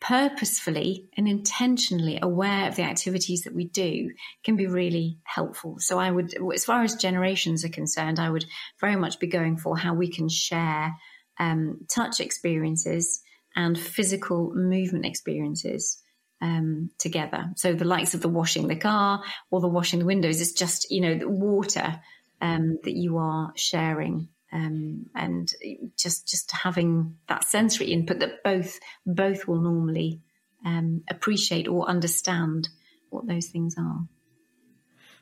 purposefully 0.00 1.08
and 1.16 1.28
intentionally 1.28 2.18
aware 2.20 2.68
of 2.68 2.76
the 2.76 2.82
activities 2.82 3.42
that 3.42 3.54
we 3.54 3.64
do 3.64 4.10
can 4.42 4.56
be 4.56 4.66
really 4.66 5.18
helpful. 5.24 5.76
So 5.78 5.98
I 5.98 6.10
would, 6.10 6.34
as 6.54 6.64
far 6.64 6.82
as 6.82 6.94
generations 6.94 7.64
are 7.64 7.70
concerned, 7.70 8.18
I 8.18 8.30
would 8.30 8.46
very 8.80 8.96
much 8.96 9.18
be 9.18 9.26
going 9.26 9.58
for 9.58 9.76
how 9.76 9.94
we 9.94 10.08
can 10.08 10.28
share 10.28 10.94
um, 11.38 11.86
touch 11.88 12.20
experiences 12.20 13.22
and 13.54 13.78
physical 13.78 14.52
movement 14.54 15.04
experiences 15.04 16.02
um, 16.40 16.90
together. 16.98 17.50
So 17.56 17.74
the 17.74 17.84
likes 17.84 18.14
of 18.14 18.22
the 18.22 18.28
washing 18.28 18.68
the 18.68 18.76
car 18.76 19.22
or 19.50 19.60
the 19.60 19.68
washing 19.68 19.98
the 19.98 20.06
windows 20.06 20.40
is 20.40 20.52
just, 20.52 20.90
you 20.90 21.02
know, 21.02 21.14
the 21.14 21.28
water 21.28 22.00
um, 22.40 22.78
that 22.84 22.96
you 22.96 23.18
are 23.18 23.52
sharing 23.54 24.28
um, 24.52 25.06
and 25.14 25.52
just 25.96 26.28
just 26.28 26.50
having 26.50 27.16
that 27.28 27.44
sensory 27.44 27.92
input 27.92 28.18
that 28.20 28.42
both 28.42 28.78
both 29.06 29.46
will 29.46 29.60
normally 29.60 30.20
um, 30.64 31.02
appreciate 31.08 31.68
or 31.68 31.88
understand 31.88 32.68
what 33.10 33.26
those 33.26 33.46
things 33.46 33.76
are. 33.78 34.06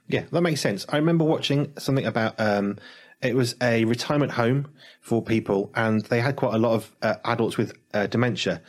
Yeah, 0.09 0.25
that 0.33 0.41
makes 0.41 0.61
sense. 0.61 0.87
I 0.89 0.97
remember 0.97 1.25
watching 1.25 1.73
something 1.79 2.07
about 2.07 2.41
um, 2.41 2.79
it 3.21 3.35
was 3.35 3.57
a 3.61 3.85
retirement 3.85 4.33
home 4.33 4.69
for 5.01 5.23
people, 5.23 5.71
and 5.75 6.05
they 6.07 6.21
had 6.21 6.37
quite 6.37 6.55
a 6.55 6.59
lot 6.59 6.75
of 6.75 6.97
uh, 7.03 7.17
adults 7.25 7.57
with 7.57 7.75
uh, 7.93 8.07
dementia. 8.07 8.63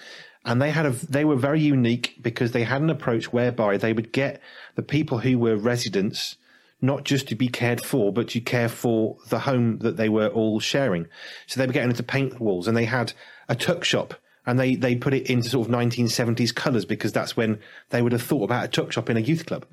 And 0.46 0.62
they 0.62 0.72
had 0.72 0.86
a, 0.86 0.92
they 0.92 1.26
were 1.26 1.36
very 1.36 1.62
unique 1.62 2.18
because 2.22 2.52
they 2.52 2.64
had 2.64 2.82
an 2.82 2.90
approach 2.90 3.32
whereby 3.32 3.78
they 3.78 3.94
would 3.94 4.12
get 4.12 4.42
the 4.76 4.82
people 4.82 5.20
who 5.20 5.38
were 5.38 5.56
residents 5.56 6.38
not 6.82 7.04
just 7.04 7.28
to 7.28 7.36
be 7.36 7.48
cared 7.48 7.84
for, 7.84 8.14
but 8.14 8.30
to 8.30 8.42
care 8.42 8.70
for 8.70 9.18
the 9.30 9.40
home 9.40 9.80
that 9.80 9.98
they 9.98 10.10
were 10.10 10.28
all 10.28 10.60
sharing. 10.60 11.08
So 11.48 11.60
they 11.60 11.68
were 11.68 11.74
getting 11.74 11.90
into 11.90 12.04
paint 12.04 12.40
walls 12.40 12.68
and 12.68 12.78
they 12.78 12.86
had 12.86 13.14
a 13.48 13.56
tuck 13.56 13.84
shop 13.84 14.14
and 14.46 14.60
they, 14.60 14.76
they 14.76 14.96
put 14.96 15.14
it 15.14 15.30
into 15.30 15.50
sort 15.50 15.68
of 15.68 15.74
1970s 15.74 16.56
colours 16.56 16.86
because 16.86 17.12
that's 17.12 17.36
when 17.36 17.60
they 17.90 18.02
would 18.02 18.14
have 18.14 18.22
thought 18.22 18.44
about 18.44 18.66
a 18.66 18.68
tuck 18.68 18.92
shop 18.92 19.10
in 19.10 19.18
a 19.18 19.22
youth 19.22 19.46
club. 19.46 19.66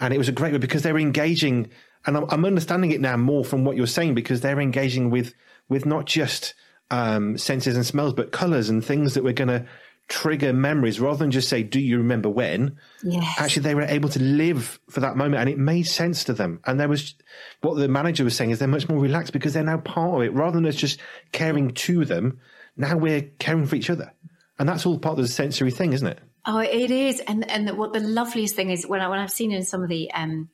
And 0.00 0.14
it 0.14 0.18
was 0.18 0.28
a 0.28 0.32
great 0.32 0.52
way 0.52 0.58
because 0.58 0.82
they 0.82 0.92
were 0.92 0.98
engaging, 0.98 1.70
and 2.06 2.16
I'm, 2.16 2.24
I'm 2.30 2.44
understanding 2.44 2.90
it 2.90 3.00
now 3.00 3.16
more 3.16 3.44
from 3.44 3.64
what 3.64 3.76
you're 3.76 3.86
saying 3.86 4.14
because 4.14 4.40
they're 4.40 4.60
engaging 4.60 5.10
with, 5.10 5.34
with 5.68 5.84
not 5.84 6.06
just 6.06 6.54
um, 6.90 7.36
senses 7.36 7.76
and 7.76 7.84
smells, 7.84 8.14
but 8.14 8.32
colours 8.32 8.68
and 8.68 8.84
things 8.84 9.14
that 9.14 9.24
we're 9.24 9.32
going 9.32 9.48
to 9.48 9.66
trigger 10.08 10.52
memories 10.52 11.00
rather 11.00 11.18
than 11.18 11.30
just 11.30 11.48
say, 11.48 11.62
Do 11.62 11.80
you 11.80 11.98
remember 11.98 12.28
when? 12.28 12.76
Yes. 13.02 13.34
Actually, 13.38 13.62
they 13.62 13.74
were 13.74 13.82
able 13.82 14.08
to 14.10 14.22
live 14.22 14.80
for 14.88 15.00
that 15.00 15.16
moment 15.16 15.40
and 15.40 15.50
it 15.50 15.58
made 15.58 15.84
sense 15.84 16.24
to 16.24 16.32
them. 16.32 16.60
And 16.64 16.78
there 16.78 16.88
was 16.88 17.14
what 17.60 17.74
the 17.74 17.88
manager 17.88 18.24
was 18.24 18.36
saying 18.36 18.50
is 18.50 18.58
they're 18.58 18.68
much 18.68 18.88
more 18.88 18.98
relaxed 18.98 19.32
because 19.32 19.54
they're 19.54 19.64
now 19.64 19.78
part 19.78 20.14
of 20.14 20.22
it 20.22 20.32
rather 20.32 20.56
than 20.56 20.66
us 20.66 20.76
just 20.76 21.00
caring 21.32 21.72
to 21.72 22.04
them. 22.04 22.40
Now 22.76 22.96
we're 22.96 23.22
caring 23.38 23.66
for 23.66 23.76
each 23.76 23.90
other. 23.90 24.12
And 24.58 24.68
that's 24.68 24.86
all 24.86 24.98
part 24.98 25.18
of 25.18 25.24
the 25.24 25.30
sensory 25.30 25.70
thing, 25.70 25.92
isn't 25.92 26.06
it? 26.06 26.20
Oh, 26.46 26.58
it 26.58 26.90
is. 26.90 27.20
And 27.20 27.48
and 27.50 27.76
what 27.76 27.92
the 27.92 28.00
loveliest 28.00 28.54
thing 28.54 28.70
is 28.70 28.86
when 28.86 29.00
I 29.00 29.08
when 29.08 29.18
I've 29.18 29.32
seen 29.32 29.52
in 29.52 29.64
some 29.64 29.82
of 29.82 29.88
the 29.88 30.10
um 30.12 30.48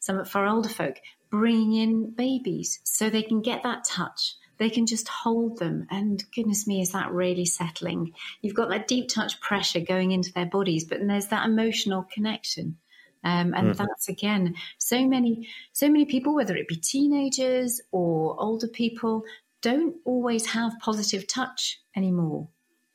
some 0.00 0.24
for 0.24 0.46
older 0.46 0.68
folk 0.68 0.96
bringing 1.30 1.74
in 1.74 2.10
babies 2.10 2.80
so 2.84 3.10
they 3.10 3.22
can 3.22 3.42
get 3.42 3.62
that 3.62 3.84
touch 3.84 4.34
they 4.58 4.70
can 4.70 4.86
just 4.86 5.08
hold 5.08 5.58
them. 5.58 5.86
And 5.90 6.22
goodness 6.34 6.66
me, 6.66 6.80
is 6.80 6.92
that 6.92 7.12
really 7.12 7.44
settling? 7.44 8.12
You've 8.42 8.54
got 8.54 8.70
that 8.70 8.88
deep 8.88 9.08
touch 9.08 9.40
pressure 9.40 9.80
going 9.80 10.12
into 10.12 10.32
their 10.32 10.46
bodies, 10.46 10.84
but 10.84 10.98
there's 11.06 11.28
that 11.28 11.46
emotional 11.48 12.04
connection. 12.12 12.78
Um, 13.24 13.52
and 13.52 13.68
mm-hmm. 13.68 13.72
that's 13.72 14.08
again 14.08 14.54
so 14.78 15.04
many 15.04 15.48
so 15.72 15.88
many 15.88 16.04
people 16.04 16.36
whether 16.36 16.54
it 16.54 16.68
be 16.68 16.76
teenagers 16.76 17.80
or 17.90 18.40
older 18.40 18.68
people 18.68 19.24
don't 19.60 19.96
always 20.04 20.46
have 20.46 20.78
positive 20.78 21.26
touch 21.26 21.80
anymore 21.96 22.48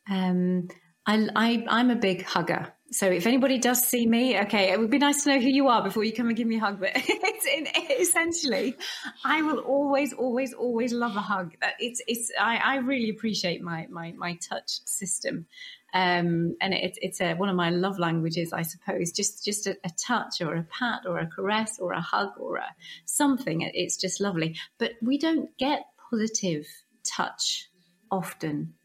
um, 0.10 0.69
I, 1.06 1.28
I 1.36 1.65
i'm 1.67 1.91
a 1.91 1.97
big 1.97 2.23
hugger 2.23 2.71
so 2.93 3.08
if 3.08 3.25
anybody 3.25 3.58
does 3.58 3.84
see 3.84 4.06
me, 4.06 4.39
okay, 4.41 4.71
it 4.71 4.79
would 4.79 4.91
be 4.91 4.99
nice 4.99 5.23
to 5.23 5.29
know 5.29 5.39
who 5.39 5.49
you 5.49 5.67
are 5.67 5.84
before 5.84 6.03
you 6.03 6.13
come 6.13 6.27
and 6.27 6.38
give 6.38 6.47
me 6.47 6.58
a 6.58 6.60
hug. 6.60 6.79
But 6.79 6.91
it's 6.95 7.45
in, 7.45 7.67
essentially, 7.99 8.77
I 9.25 9.41
will 9.41 9.60
always, 9.60 10.13
always, 10.13 10.53
always 10.53 10.93
love 10.93 11.15
a 11.15 11.21
hug. 11.21 11.56
It's, 11.79 12.01
it's, 12.08 12.32
I, 12.39 12.58
I 12.58 12.75
really 12.77 13.10
appreciate 13.10 13.63
my, 13.63 13.88
my, 13.89 14.12
my 14.12 14.36
touch 14.36 14.86
system. 14.86 15.47
Um, 15.95 16.56
and 16.62 16.73
it, 16.73 16.97
it's 17.01 17.19
a, 17.19 17.34
one 17.34 17.49
of 17.49 17.56
my 17.56 17.71
love 17.71 17.97
languages, 17.97 18.53
I 18.53 18.62
suppose. 18.62 19.12
Just, 19.12 19.43
just 19.43 19.65
a, 19.65 19.75
a, 19.84 19.89
touch 19.89 20.41
or 20.41 20.56
a 20.56 20.63
pat 20.63 21.01
or 21.08 21.17
a 21.17 21.27
caress 21.27 21.79
or 21.79 21.93
a 21.93 22.01
hug 22.01 22.29
or 22.39 22.58
a 22.58 22.75
something. 23.06 23.62
It's 23.62 23.97
just 23.97 24.21
lovely. 24.21 24.56
But 24.77 24.91
we 25.01 25.17
don't 25.17 25.56
get 25.58 25.86
positive 26.12 26.67
touch 27.03 27.69
often 28.12 28.75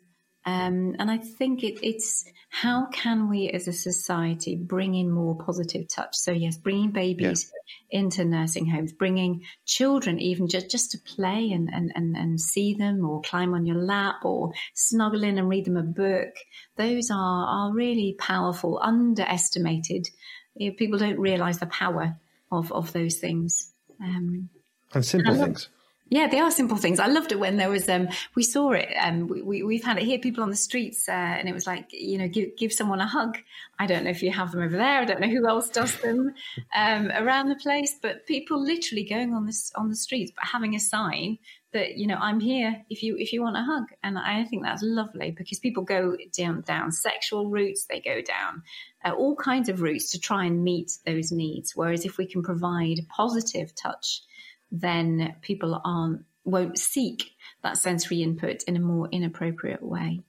um, 0.48 0.96
and 0.98 1.10
I 1.10 1.18
think 1.18 1.62
it, 1.62 1.78
it's 1.86 2.24
how 2.48 2.86
can 2.86 3.28
we 3.28 3.50
as 3.50 3.68
a 3.68 3.72
society 3.72 4.56
bring 4.56 4.94
in 4.94 5.10
more 5.10 5.36
positive 5.36 5.86
touch? 5.88 6.16
So 6.16 6.32
yes, 6.32 6.56
bringing 6.56 6.90
babies 6.90 7.52
yeah. 7.90 8.00
into 8.00 8.24
nursing 8.24 8.64
homes, 8.64 8.94
bringing 8.94 9.42
children 9.66 10.18
even 10.18 10.48
just, 10.48 10.70
just 10.70 10.92
to 10.92 10.98
play 10.98 11.50
and, 11.50 11.68
and, 11.70 11.92
and, 11.94 12.16
and 12.16 12.40
see 12.40 12.72
them 12.72 13.04
or 13.04 13.20
climb 13.20 13.52
on 13.52 13.66
your 13.66 13.76
lap 13.76 14.24
or 14.24 14.52
snuggle 14.72 15.22
in 15.22 15.36
and 15.36 15.50
read 15.50 15.66
them 15.66 15.76
a 15.76 15.82
book. 15.82 16.34
Those 16.76 17.10
are, 17.10 17.46
are 17.68 17.74
really 17.74 18.16
powerful, 18.18 18.80
underestimated. 18.82 20.08
You 20.54 20.70
know, 20.70 20.76
people 20.78 20.98
don't 20.98 21.18
realize 21.18 21.58
the 21.58 21.66
power 21.66 22.16
of, 22.50 22.72
of 22.72 22.94
those 22.94 23.16
things. 23.16 23.70
Um, 24.02 24.48
and 24.94 25.04
simple 25.04 25.34
and 25.34 25.44
things. 25.44 25.68
Yeah, 26.10 26.26
they 26.26 26.38
are 26.40 26.50
simple 26.50 26.78
things. 26.78 27.00
I 27.00 27.06
loved 27.06 27.32
it 27.32 27.38
when 27.38 27.58
there 27.58 27.68
was 27.68 27.88
um 27.88 28.08
we 28.34 28.42
saw 28.42 28.72
it 28.72 28.88
um 29.00 29.26
we, 29.26 29.62
we 29.62 29.76
have 29.76 29.84
had 29.84 29.98
it 29.98 30.04
here 30.04 30.18
people 30.18 30.42
on 30.42 30.50
the 30.50 30.56
streets 30.56 31.08
uh, 31.08 31.12
and 31.12 31.48
it 31.48 31.52
was 31.52 31.66
like 31.66 31.88
you 31.92 32.16
know 32.16 32.28
give 32.28 32.56
give 32.56 32.72
someone 32.72 33.00
a 33.00 33.06
hug. 33.06 33.38
I 33.78 33.86
don't 33.86 34.04
know 34.04 34.10
if 34.10 34.22
you 34.22 34.32
have 34.32 34.52
them 34.52 34.62
over 34.62 34.76
there. 34.76 35.00
I 35.00 35.04
don't 35.04 35.20
know 35.20 35.28
who 35.28 35.46
else 35.46 35.68
does 35.68 35.94
them 36.00 36.34
um, 36.74 37.10
around 37.12 37.48
the 37.48 37.56
place, 37.56 37.94
but 38.00 38.26
people 38.26 38.62
literally 38.62 39.04
going 39.04 39.34
on 39.34 39.46
this 39.46 39.70
on 39.74 39.88
the 39.88 39.96
streets 39.96 40.32
but 40.34 40.46
having 40.46 40.74
a 40.74 40.80
sign 40.80 41.38
that 41.72 41.98
you 41.98 42.06
know 42.06 42.16
I'm 42.18 42.40
here 42.40 42.82
if 42.88 43.02
you 43.02 43.16
if 43.18 43.32
you 43.32 43.42
want 43.42 43.56
a 43.56 43.62
hug 43.62 43.84
and 44.02 44.18
I 44.18 44.44
think 44.44 44.62
that's 44.62 44.82
lovely 44.82 45.30
because 45.30 45.58
people 45.58 45.82
go 45.82 46.16
down 46.32 46.62
down 46.62 46.92
sexual 46.92 47.50
routes 47.50 47.84
they 47.84 48.00
go 48.00 48.22
down 48.22 48.62
uh, 49.04 49.12
all 49.12 49.36
kinds 49.36 49.68
of 49.68 49.82
routes 49.82 50.10
to 50.12 50.20
try 50.20 50.46
and 50.46 50.64
meet 50.64 50.92
those 51.04 51.30
needs 51.30 51.76
whereas 51.76 52.06
if 52.06 52.16
we 52.16 52.26
can 52.26 52.42
provide 52.42 52.98
a 52.98 53.14
positive 53.14 53.74
touch 53.74 54.22
then 54.70 55.36
people 55.42 55.80
aren't 55.84 56.24
won't 56.44 56.78
seek 56.78 57.32
that 57.62 57.76
sensory 57.76 58.22
input 58.22 58.62
in 58.64 58.76
a 58.76 58.80
more 58.80 59.08
inappropriate 59.12 59.82
way. 59.82 60.22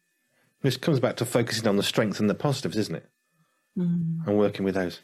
This 0.61 0.75
comes 0.75 0.99
back 0.99 1.15
to 1.17 1.25
focusing 1.25 1.67
on 1.67 1.77
the 1.77 1.83
strengths 1.83 2.19
and 2.19 2.29
the 2.29 2.35
positives, 2.35 2.75
isn't 2.75 2.95
it? 2.95 3.09
Mm. 3.77 4.27
And 4.27 4.37
working 4.37 4.65
with 4.65 4.75
those. 4.75 4.99